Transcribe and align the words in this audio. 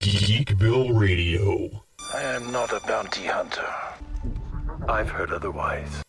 Geekville 0.00 0.98
Radio. 0.98 1.84
I 2.14 2.22
am 2.22 2.50
not 2.50 2.72
a 2.72 2.80
bounty 2.86 3.26
hunter. 3.26 3.68
I've 4.88 5.10
heard 5.10 5.30
otherwise. 5.30 6.02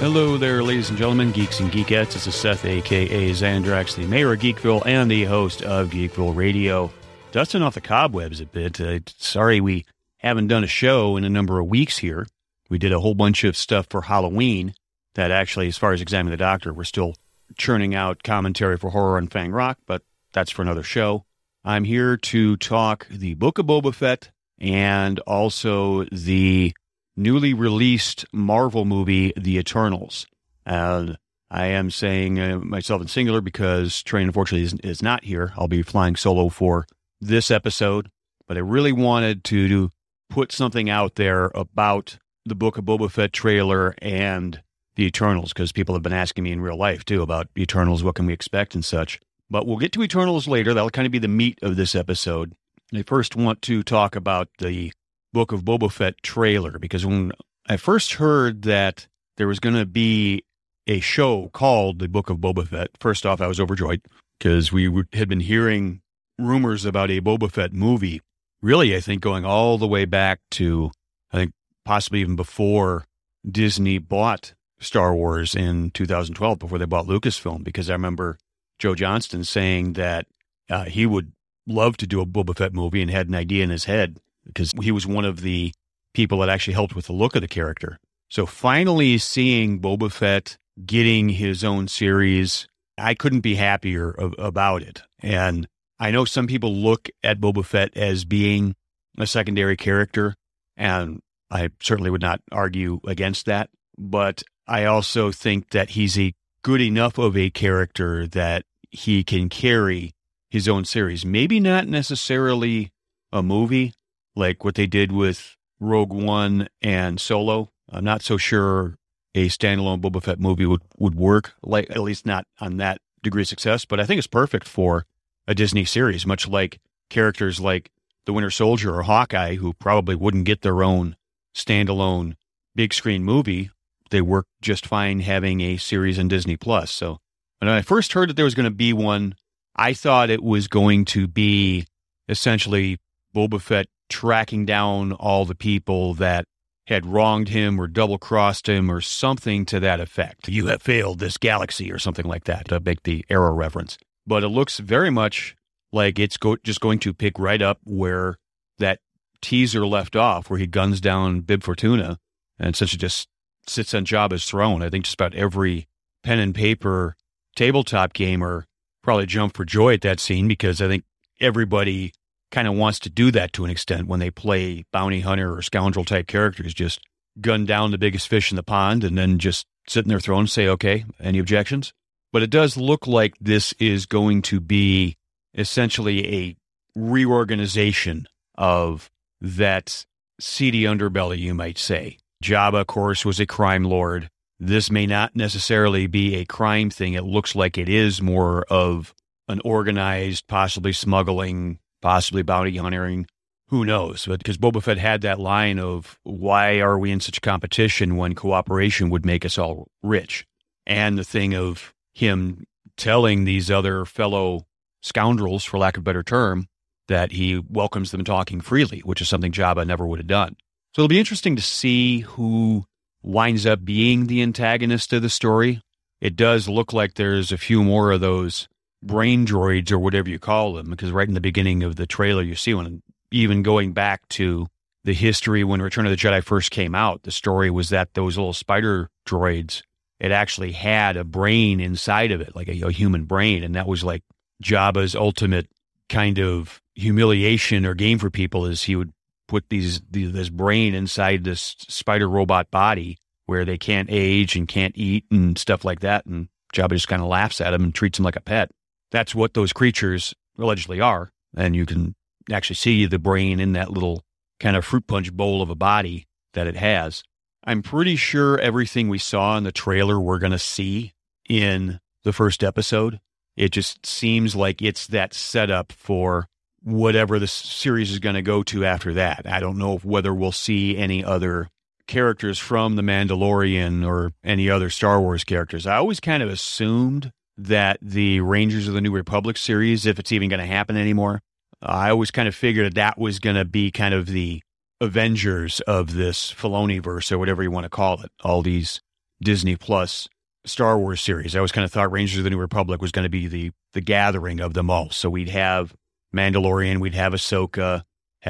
Hello 0.00 0.36
there, 0.36 0.64
ladies 0.64 0.88
and 0.88 0.98
gentlemen, 0.98 1.30
geeks 1.30 1.60
and 1.60 1.70
geekettes. 1.70 2.14
This 2.14 2.26
is 2.26 2.34
Seth, 2.34 2.64
aka 2.64 3.30
Xandrax, 3.30 3.94
the 3.94 4.06
mayor 4.08 4.32
of 4.32 4.40
Geekville 4.40 4.84
and 4.84 5.08
the 5.08 5.22
host 5.22 5.62
of 5.62 5.90
Geekville 5.90 6.34
Radio. 6.34 6.92
Dusting 7.34 7.62
off 7.62 7.74
the 7.74 7.80
cobwebs 7.80 8.40
a 8.40 8.46
bit. 8.46 8.80
Uh, 8.80 9.00
sorry 9.18 9.60
we 9.60 9.84
haven't 10.18 10.46
done 10.46 10.62
a 10.62 10.68
show 10.68 11.16
in 11.16 11.24
a 11.24 11.28
number 11.28 11.58
of 11.58 11.66
weeks 11.66 11.98
here. 11.98 12.28
We 12.70 12.78
did 12.78 12.92
a 12.92 13.00
whole 13.00 13.16
bunch 13.16 13.42
of 13.42 13.56
stuff 13.56 13.88
for 13.90 14.02
Halloween 14.02 14.72
that 15.16 15.32
actually, 15.32 15.66
as 15.66 15.76
far 15.76 15.92
as 15.92 16.00
Examining 16.00 16.30
the 16.30 16.36
Doctor, 16.36 16.72
we're 16.72 16.84
still 16.84 17.16
churning 17.58 17.92
out 17.92 18.22
commentary 18.22 18.76
for 18.76 18.90
horror 18.90 19.18
and 19.18 19.32
Fang 19.32 19.50
Rock, 19.50 19.78
but 19.84 20.02
that's 20.32 20.52
for 20.52 20.62
another 20.62 20.84
show. 20.84 21.24
I'm 21.64 21.82
here 21.82 22.16
to 22.16 22.56
talk 22.56 23.08
the 23.08 23.34
Book 23.34 23.58
of 23.58 23.66
Boba 23.66 23.92
Fett 23.92 24.30
and 24.60 25.18
also 25.26 26.04
the 26.12 26.72
newly 27.16 27.52
released 27.52 28.26
Marvel 28.32 28.84
movie, 28.84 29.32
The 29.36 29.58
Eternals. 29.58 30.28
And 30.64 31.18
I 31.50 31.66
am 31.66 31.90
saying 31.90 32.38
uh, 32.38 32.60
myself 32.60 33.02
in 33.02 33.08
singular 33.08 33.40
because 33.40 34.04
Train, 34.04 34.28
unfortunately, 34.28 34.66
is, 34.66 34.74
is 34.84 35.02
not 35.02 35.24
here. 35.24 35.52
I'll 35.56 35.66
be 35.66 35.82
flying 35.82 36.14
solo 36.14 36.48
for 36.48 36.86
this 37.20 37.50
episode, 37.50 38.10
but 38.46 38.56
I 38.56 38.60
really 38.60 38.92
wanted 38.92 39.44
to, 39.44 39.90
put 40.30 40.50
something 40.50 40.90
out 40.90 41.14
there 41.14 41.52
about 41.54 42.18
the 42.44 42.56
Book 42.56 42.76
of 42.76 42.84
Boba 42.84 43.08
Fett 43.08 43.32
trailer 43.32 43.94
and 44.02 44.60
the 44.96 45.04
Eternals 45.04 45.52
because 45.52 45.70
people 45.70 45.94
have 45.94 46.02
been 46.02 46.12
asking 46.12 46.42
me 46.42 46.50
in 46.50 46.60
real 46.60 46.76
life 46.76 47.04
too 47.04 47.22
about 47.22 47.48
Eternals, 47.56 48.02
what 48.02 48.16
can 48.16 48.26
we 48.26 48.32
expect 48.32 48.74
and 48.74 48.84
such. 48.84 49.20
But 49.48 49.66
we'll 49.66 49.78
get 49.78 49.92
to 49.92 50.02
Eternals 50.02 50.48
later. 50.48 50.74
That'll 50.74 50.90
kind 50.90 51.06
of 51.06 51.12
be 51.12 51.18
the 51.18 51.28
meat 51.28 51.58
of 51.62 51.76
this 51.76 51.94
episode. 51.94 52.54
I 52.92 53.02
first 53.02 53.36
want 53.36 53.62
to 53.62 53.82
talk 53.82 54.16
about 54.16 54.48
the 54.58 54.92
Book 55.32 55.52
of 55.52 55.62
Boba 55.62 55.90
Fett 55.90 56.22
trailer 56.22 56.78
because 56.78 57.06
when 57.06 57.32
I 57.68 57.76
first 57.76 58.14
heard 58.14 58.62
that 58.62 59.06
there 59.36 59.48
was 59.48 59.60
going 59.60 59.76
to 59.76 59.86
be 59.86 60.44
a 60.86 61.00
show 61.00 61.48
called 61.52 61.98
The 61.98 62.08
Book 62.08 62.30
of 62.30 62.38
Boba 62.38 62.66
Fett, 62.66 62.90
first 63.00 63.24
off, 63.24 63.40
I 63.40 63.46
was 63.46 63.60
overjoyed 63.60 64.02
because 64.38 64.72
we 64.72 65.04
had 65.12 65.28
been 65.28 65.40
hearing 65.40 66.00
rumors 66.38 66.84
about 66.84 67.10
a 67.10 67.20
Boba 67.20 67.50
Fett 67.50 67.72
movie. 67.72 68.20
Really, 68.62 68.96
I 68.96 69.00
think 69.00 69.20
going 69.20 69.44
all 69.44 69.78
the 69.78 69.86
way 69.86 70.04
back 70.04 70.40
to, 70.52 70.90
I 71.32 71.36
think 71.36 71.52
possibly 71.84 72.20
even 72.20 72.36
before 72.36 73.04
Disney 73.48 73.98
bought 73.98 74.54
Star 74.80 75.14
Wars 75.14 75.54
in 75.54 75.90
2012, 75.90 76.58
before 76.58 76.78
they 76.78 76.84
bought 76.84 77.06
Lucasfilm, 77.06 77.62
because 77.62 77.90
I 77.90 77.94
remember 77.94 78.38
Joe 78.78 78.94
Johnston 78.94 79.44
saying 79.44 79.94
that 79.94 80.26
uh, 80.70 80.84
he 80.84 81.06
would 81.06 81.32
love 81.66 81.96
to 81.98 82.06
do 82.06 82.20
a 82.20 82.26
Boba 82.26 82.56
Fett 82.56 82.72
movie 82.72 83.02
and 83.02 83.10
had 83.10 83.28
an 83.28 83.34
idea 83.34 83.64
in 83.64 83.70
his 83.70 83.84
head 83.84 84.18
because 84.44 84.72
he 84.82 84.90
was 84.90 85.06
one 85.06 85.24
of 85.24 85.40
the 85.40 85.72
people 86.12 86.38
that 86.38 86.48
actually 86.48 86.74
helped 86.74 86.94
with 86.94 87.06
the 87.06 87.12
look 87.12 87.34
of 87.34 87.42
the 87.42 87.48
character. 87.48 87.98
So 88.30 88.46
finally 88.46 89.18
seeing 89.18 89.80
Boba 89.80 90.10
Fett 90.10 90.56
getting 90.84 91.30
his 91.30 91.64
own 91.64 91.88
series, 91.88 92.66
I 92.98 93.14
couldn't 93.14 93.40
be 93.40 93.54
happier 93.54 94.10
of, 94.10 94.34
about 94.38 94.82
it. 94.82 95.02
And 95.20 95.68
I 95.98 96.10
know 96.10 96.24
some 96.24 96.46
people 96.46 96.74
look 96.74 97.08
at 97.22 97.40
Boba 97.40 97.64
Fett 97.64 97.96
as 97.96 98.24
being 98.24 98.74
a 99.18 99.26
secondary 99.26 99.76
character, 99.76 100.34
and 100.76 101.20
I 101.50 101.70
certainly 101.80 102.10
would 102.10 102.22
not 102.22 102.40
argue 102.50 103.00
against 103.06 103.46
that. 103.46 103.70
But 103.96 104.42
I 104.66 104.84
also 104.84 105.30
think 105.30 105.70
that 105.70 105.90
he's 105.90 106.18
a 106.18 106.34
good 106.62 106.80
enough 106.80 107.18
of 107.18 107.36
a 107.36 107.50
character 107.50 108.26
that 108.28 108.64
he 108.90 109.22
can 109.22 109.48
carry 109.48 110.12
his 110.50 110.68
own 110.68 110.84
series. 110.84 111.24
Maybe 111.24 111.60
not 111.60 111.86
necessarily 111.86 112.90
a 113.32 113.42
movie, 113.42 113.92
like 114.34 114.64
what 114.64 114.74
they 114.74 114.86
did 114.86 115.12
with 115.12 115.56
Rogue 115.78 116.12
One 116.12 116.68
and 116.82 117.20
Solo. 117.20 117.70
I'm 117.90 118.04
not 118.04 118.22
so 118.22 118.36
sure 118.36 118.96
a 119.34 119.48
standalone 119.48 120.00
Boba 120.00 120.22
Fett 120.22 120.40
movie 120.40 120.66
would, 120.66 120.82
would 120.98 121.14
work, 121.14 121.54
like 121.62 121.90
at 121.90 122.00
least 122.00 122.24
not 122.24 122.46
on 122.60 122.78
that 122.78 122.98
degree 123.22 123.42
of 123.42 123.48
success. 123.48 123.84
But 123.84 124.00
I 124.00 124.06
think 124.06 124.18
it's 124.18 124.26
perfect 124.26 124.66
for 124.66 125.06
a 125.46 125.54
Disney 125.54 125.84
series, 125.84 126.26
much 126.26 126.48
like 126.48 126.80
characters 127.10 127.60
like 127.60 127.90
the 128.26 128.32
Winter 128.32 128.50
Soldier 128.50 128.94
or 128.94 129.02
Hawkeye, 129.02 129.56
who 129.56 129.72
probably 129.74 130.14
wouldn't 130.14 130.44
get 130.44 130.62
their 130.62 130.82
own 130.82 131.16
standalone 131.54 132.34
big 132.74 132.94
screen 132.94 133.24
movie. 133.24 133.70
They 134.10 134.20
work 134.20 134.46
just 134.60 134.86
fine 134.86 135.20
having 135.20 135.60
a 135.60 135.76
series 135.76 136.18
in 136.18 136.28
Disney 136.28 136.56
Plus. 136.56 136.90
So 136.90 137.18
when 137.58 137.68
I 137.68 137.82
first 137.82 138.12
heard 138.12 138.28
that 138.28 138.34
there 138.34 138.44
was 138.44 138.54
going 138.54 138.64
to 138.64 138.70
be 138.70 138.92
one, 138.92 139.34
I 139.76 139.92
thought 139.94 140.30
it 140.30 140.42
was 140.42 140.68
going 140.68 141.04
to 141.06 141.26
be 141.26 141.86
essentially 142.28 142.98
Boba 143.34 143.60
Fett 143.60 143.86
tracking 144.08 144.64
down 144.64 145.12
all 145.12 145.44
the 145.44 145.54
people 145.54 146.14
that 146.14 146.44
had 146.86 147.06
wronged 147.06 147.48
him 147.48 147.80
or 147.80 147.86
double 147.86 148.18
crossed 148.18 148.68
him 148.68 148.90
or 148.90 149.00
something 149.00 149.64
to 149.66 149.80
that 149.80 150.00
effect. 150.00 150.48
You 150.48 150.66
have 150.66 150.82
failed 150.82 151.18
this 151.18 151.38
galaxy 151.38 151.90
or 151.90 151.98
something 151.98 152.26
like 152.26 152.44
that 152.44 152.68
to 152.68 152.80
make 152.80 153.02
the 153.02 153.24
arrow 153.30 153.52
reference. 153.52 153.98
But 154.26 154.42
it 154.42 154.48
looks 154.48 154.78
very 154.78 155.10
much 155.10 155.56
like 155.92 156.18
it's 156.18 156.36
go- 156.36 156.56
just 156.64 156.80
going 156.80 156.98
to 157.00 157.14
pick 157.14 157.38
right 157.38 157.60
up 157.60 157.78
where 157.84 158.38
that 158.78 159.00
teaser 159.40 159.86
left 159.86 160.16
off, 160.16 160.48
where 160.48 160.58
he 160.58 160.66
guns 160.66 161.00
down 161.00 161.40
Bib 161.40 161.62
Fortuna 161.62 162.18
and 162.58 162.74
essentially 162.74 162.98
just 162.98 163.28
sits 163.66 163.94
on 163.94 164.04
Jabba's 164.04 164.44
throne. 164.44 164.82
I 164.82 164.90
think 164.90 165.04
just 165.04 165.14
about 165.14 165.34
every 165.34 165.88
pen 166.22 166.38
and 166.38 166.54
paper 166.54 167.16
tabletop 167.54 168.12
gamer 168.12 168.66
probably 169.02 169.26
jumped 169.26 169.56
for 169.56 169.64
joy 169.64 169.94
at 169.94 170.00
that 170.00 170.20
scene 170.20 170.48
because 170.48 170.80
I 170.80 170.88
think 170.88 171.04
everybody 171.40 172.12
kind 172.50 172.68
of 172.68 172.74
wants 172.74 172.98
to 173.00 173.10
do 173.10 173.30
that 173.32 173.52
to 173.52 173.64
an 173.64 173.70
extent 173.70 174.06
when 174.06 174.20
they 174.20 174.30
play 174.30 174.84
bounty 174.92 175.20
hunter 175.20 175.54
or 175.54 175.62
scoundrel 175.62 176.04
type 176.04 176.26
characters, 176.26 176.72
just 176.72 177.00
gun 177.40 177.64
down 177.64 177.90
the 177.90 177.98
biggest 177.98 178.28
fish 178.28 178.50
in 178.50 178.56
the 178.56 178.62
pond 178.62 179.04
and 179.04 179.18
then 179.18 179.38
just 179.38 179.66
sit 179.88 180.04
in 180.04 180.08
their 180.08 180.20
throne 180.20 180.40
and 180.40 180.50
say, 180.50 180.68
okay, 180.68 181.04
any 181.20 181.38
objections? 181.38 181.92
But 182.34 182.42
it 182.42 182.50
does 182.50 182.76
look 182.76 183.06
like 183.06 183.34
this 183.40 183.74
is 183.78 184.06
going 184.06 184.42
to 184.42 184.58
be 184.58 185.16
essentially 185.56 186.34
a 186.34 186.56
reorganization 186.96 188.26
of 188.58 189.08
that 189.40 190.04
seedy 190.40 190.82
underbelly, 190.82 191.38
you 191.38 191.54
might 191.54 191.78
say. 191.78 192.18
Jabba, 192.42 192.80
of 192.80 192.88
course, 192.88 193.24
was 193.24 193.38
a 193.38 193.46
crime 193.46 193.84
lord. 193.84 194.30
This 194.58 194.90
may 194.90 195.06
not 195.06 195.36
necessarily 195.36 196.08
be 196.08 196.34
a 196.34 196.44
crime 196.44 196.90
thing. 196.90 197.14
It 197.14 197.22
looks 197.22 197.54
like 197.54 197.78
it 197.78 197.88
is 197.88 198.20
more 198.20 198.64
of 198.68 199.14
an 199.46 199.60
organized, 199.64 200.48
possibly 200.48 200.92
smuggling 200.92 201.78
possibly 202.02 202.42
bounty 202.42 202.76
hunting. 202.76 203.28
Who 203.68 203.84
knows? 203.84 204.26
But 204.26 204.40
because 204.40 204.58
Boba 204.58 204.82
Fett 204.82 204.98
had 204.98 205.20
that 205.20 205.38
line 205.38 205.78
of 205.78 206.18
why 206.24 206.80
are 206.80 206.98
we 206.98 207.12
in 207.12 207.20
such 207.20 207.42
competition 207.42 208.16
when 208.16 208.34
cooperation 208.34 209.08
would 209.10 209.24
make 209.24 209.44
us 209.44 209.56
all 209.56 209.86
rich? 210.02 210.44
And 210.84 211.16
the 211.16 211.22
thing 211.22 211.54
of 211.54 211.93
him 212.14 212.64
telling 212.96 213.44
these 213.44 213.70
other 213.70 214.04
fellow 214.04 214.66
scoundrels, 215.02 215.64
for 215.64 215.78
lack 215.78 215.96
of 215.96 216.02
a 216.02 216.04
better 216.04 216.22
term, 216.22 216.68
that 217.08 217.32
he 217.32 217.58
welcomes 217.58 218.10
them 218.10 218.24
talking 218.24 218.60
freely, 218.60 219.00
which 219.00 219.20
is 219.20 219.28
something 219.28 219.52
Jabba 219.52 219.86
never 219.86 220.06
would 220.06 220.20
have 220.20 220.26
done. 220.26 220.56
So 220.94 221.02
it'll 221.02 221.08
be 221.08 221.18
interesting 221.18 221.56
to 221.56 221.62
see 221.62 222.20
who 222.20 222.84
winds 223.22 223.66
up 223.66 223.84
being 223.84 224.26
the 224.26 224.42
antagonist 224.42 225.12
of 225.12 225.22
the 225.22 225.28
story. 225.28 225.82
It 226.20 226.36
does 226.36 226.68
look 226.68 226.92
like 226.92 227.14
there's 227.14 227.52
a 227.52 227.58
few 227.58 227.82
more 227.82 228.12
of 228.12 228.20
those 228.20 228.68
brain 229.02 229.44
droids 229.46 229.92
or 229.92 229.98
whatever 229.98 230.30
you 230.30 230.38
call 230.38 230.72
them, 230.72 230.88
because 230.88 231.10
right 231.10 231.28
in 231.28 231.34
the 231.34 231.40
beginning 231.40 231.82
of 231.82 231.96
the 231.96 232.06
trailer, 232.06 232.42
you 232.42 232.54
see 232.54 232.72
one, 232.72 233.02
even 233.30 233.62
going 233.62 233.92
back 233.92 234.26
to 234.30 234.68
the 235.04 235.12
history 235.12 235.64
when 235.64 235.82
Return 235.82 236.06
of 236.06 236.10
the 236.10 236.16
Jedi 236.16 236.42
first 236.42 236.70
came 236.70 236.94
out, 236.94 237.24
the 237.24 237.30
story 237.30 237.70
was 237.70 237.90
that 237.90 238.14
those 238.14 238.38
little 238.38 238.54
spider 238.54 239.10
droids, 239.26 239.82
it 240.24 240.32
actually 240.32 240.72
had 240.72 241.16
a 241.16 241.24
brain 241.24 241.80
inside 241.80 242.32
of 242.32 242.40
it, 242.40 242.54
like 242.56 242.68
a, 242.68 242.80
a 242.82 242.92
human 242.92 243.24
brain. 243.24 243.62
And 243.62 243.74
that 243.74 243.86
was 243.86 244.04
like 244.04 244.22
Jabba's 244.62 245.14
ultimate 245.14 245.68
kind 246.08 246.38
of 246.38 246.80
humiliation 246.94 247.86
or 247.86 247.94
game 247.94 248.18
for 248.18 248.30
people 248.30 248.66
is 248.66 248.82
he 248.82 248.96
would 248.96 249.12
put 249.48 249.68
these, 249.68 250.00
these 250.10 250.32
this 250.32 250.48
brain 250.48 250.94
inside 250.94 251.44
this 251.44 251.76
spider 251.88 252.28
robot 252.28 252.70
body 252.70 253.18
where 253.46 253.64
they 253.64 253.76
can't 253.76 254.08
age 254.10 254.56
and 254.56 254.68
can't 254.68 254.96
eat 254.96 255.24
and 255.30 255.58
stuff 255.58 255.84
like 255.84 256.00
that. 256.00 256.24
And 256.26 256.48
Jabba 256.74 256.90
just 256.90 257.08
kind 257.08 257.22
of 257.22 257.28
laughs 257.28 257.60
at 257.60 257.74
him 257.74 257.84
and 257.84 257.94
treats 257.94 258.18
him 258.18 258.24
like 258.24 258.36
a 258.36 258.40
pet 258.40 258.70
that's 259.14 259.34
what 259.34 259.54
those 259.54 259.72
creatures 259.72 260.34
allegedly 260.58 261.00
are. 261.00 261.30
And 261.56 261.76
you 261.76 261.86
can 261.86 262.16
actually 262.52 262.74
see 262.74 263.06
the 263.06 263.20
brain 263.20 263.60
in 263.60 263.72
that 263.74 263.92
little 263.92 264.24
kind 264.58 264.76
of 264.76 264.84
fruit 264.84 265.06
punch 265.06 265.32
bowl 265.32 265.62
of 265.62 265.70
a 265.70 265.76
body 265.76 266.26
that 266.54 266.66
it 266.66 266.74
has. 266.74 267.22
I'm 267.66 267.82
pretty 267.82 268.16
sure 268.16 268.58
everything 268.58 269.08
we 269.08 269.18
saw 269.18 269.56
in 269.56 269.64
the 269.64 269.72
trailer 269.72 270.20
we're 270.20 270.38
going 270.38 270.52
to 270.52 270.58
see 270.58 271.14
in 271.48 271.98
the 272.22 272.32
first 272.32 272.62
episode. 272.62 273.20
It 273.56 273.70
just 273.70 274.04
seems 274.04 274.54
like 274.54 274.82
it's 274.82 275.06
that 275.06 275.32
setup 275.32 275.92
for 275.92 276.46
whatever 276.82 277.38
the 277.38 277.46
series 277.46 278.10
is 278.10 278.18
going 278.18 278.34
to 278.34 278.42
go 278.42 278.62
to 278.64 278.84
after 278.84 279.14
that. 279.14 279.46
I 279.46 279.60
don't 279.60 279.78
know 279.78 279.96
whether 279.98 280.34
we'll 280.34 280.52
see 280.52 280.96
any 280.96 281.24
other 281.24 281.68
characters 282.06 282.58
from 282.58 282.96
The 282.96 283.02
Mandalorian 283.02 284.06
or 284.06 284.32
any 284.44 284.68
other 284.68 284.90
Star 284.90 285.20
Wars 285.20 285.44
characters. 285.44 285.86
I 285.86 285.96
always 285.96 286.20
kind 286.20 286.42
of 286.42 286.50
assumed 286.50 287.32
that 287.56 287.98
the 288.02 288.40
Rangers 288.40 288.88
of 288.88 288.94
the 288.94 289.00
New 289.00 289.12
Republic 289.12 289.56
series, 289.56 290.04
if 290.04 290.18
it's 290.18 290.32
even 290.32 290.50
going 290.50 290.60
to 290.60 290.66
happen 290.66 290.98
anymore, 290.98 291.40
I 291.80 292.10
always 292.10 292.30
kind 292.30 292.48
of 292.48 292.54
figured 292.54 292.94
that 292.94 293.18
was 293.18 293.38
going 293.38 293.56
to 293.56 293.64
be 293.64 293.90
kind 293.90 294.12
of 294.12 294.26
the 294.26 294.62
Avengers 295.00 295.80
of 295.80 296.14
this 296.14 296.52
Filoni 296.52 297.02
verse 297.02 297.30
or 297.32 297.38
whatever 297.38 297.62
you 297.62 297.70
want 297.70 297.84
to 297.84 297.90
call 297.90 298.22
it. 298.22 298.30
All 298.42 298.62
these 298.62 299.00
Disney 299.42 299.76
Plus 299.76 300.28
Star 300.64 300.98
Wars 300.98 301.20
series. 301.20 301.54
I 301.54 301.58
always 301.58 301.72
kind 301.72 301.84
of 301.84 301.92
thought 301.92 302.12
Rangers 302.12 302.38
of 302.38 302.44
the 302.44 302.50
New 302.50 302.58
Republic 302.58 303.02
was 303.02 303.12
going 303.12 303.24
to 303.24 303.30
be 303.30 303.46
the 303.46 303.72
the 303.92 304.00
gathering 304.00 304.60
of 304.60 304.74
them 304.74 304.90
all. 304.90 305.10
So 305.10 305.30
we'd 305.30 305.50
have 305.50 305.94
Mandalorian, 306.34 307.00
we'd 307.00 307.14
have 307.14 307.32
Ahsoka, 307.32 308.02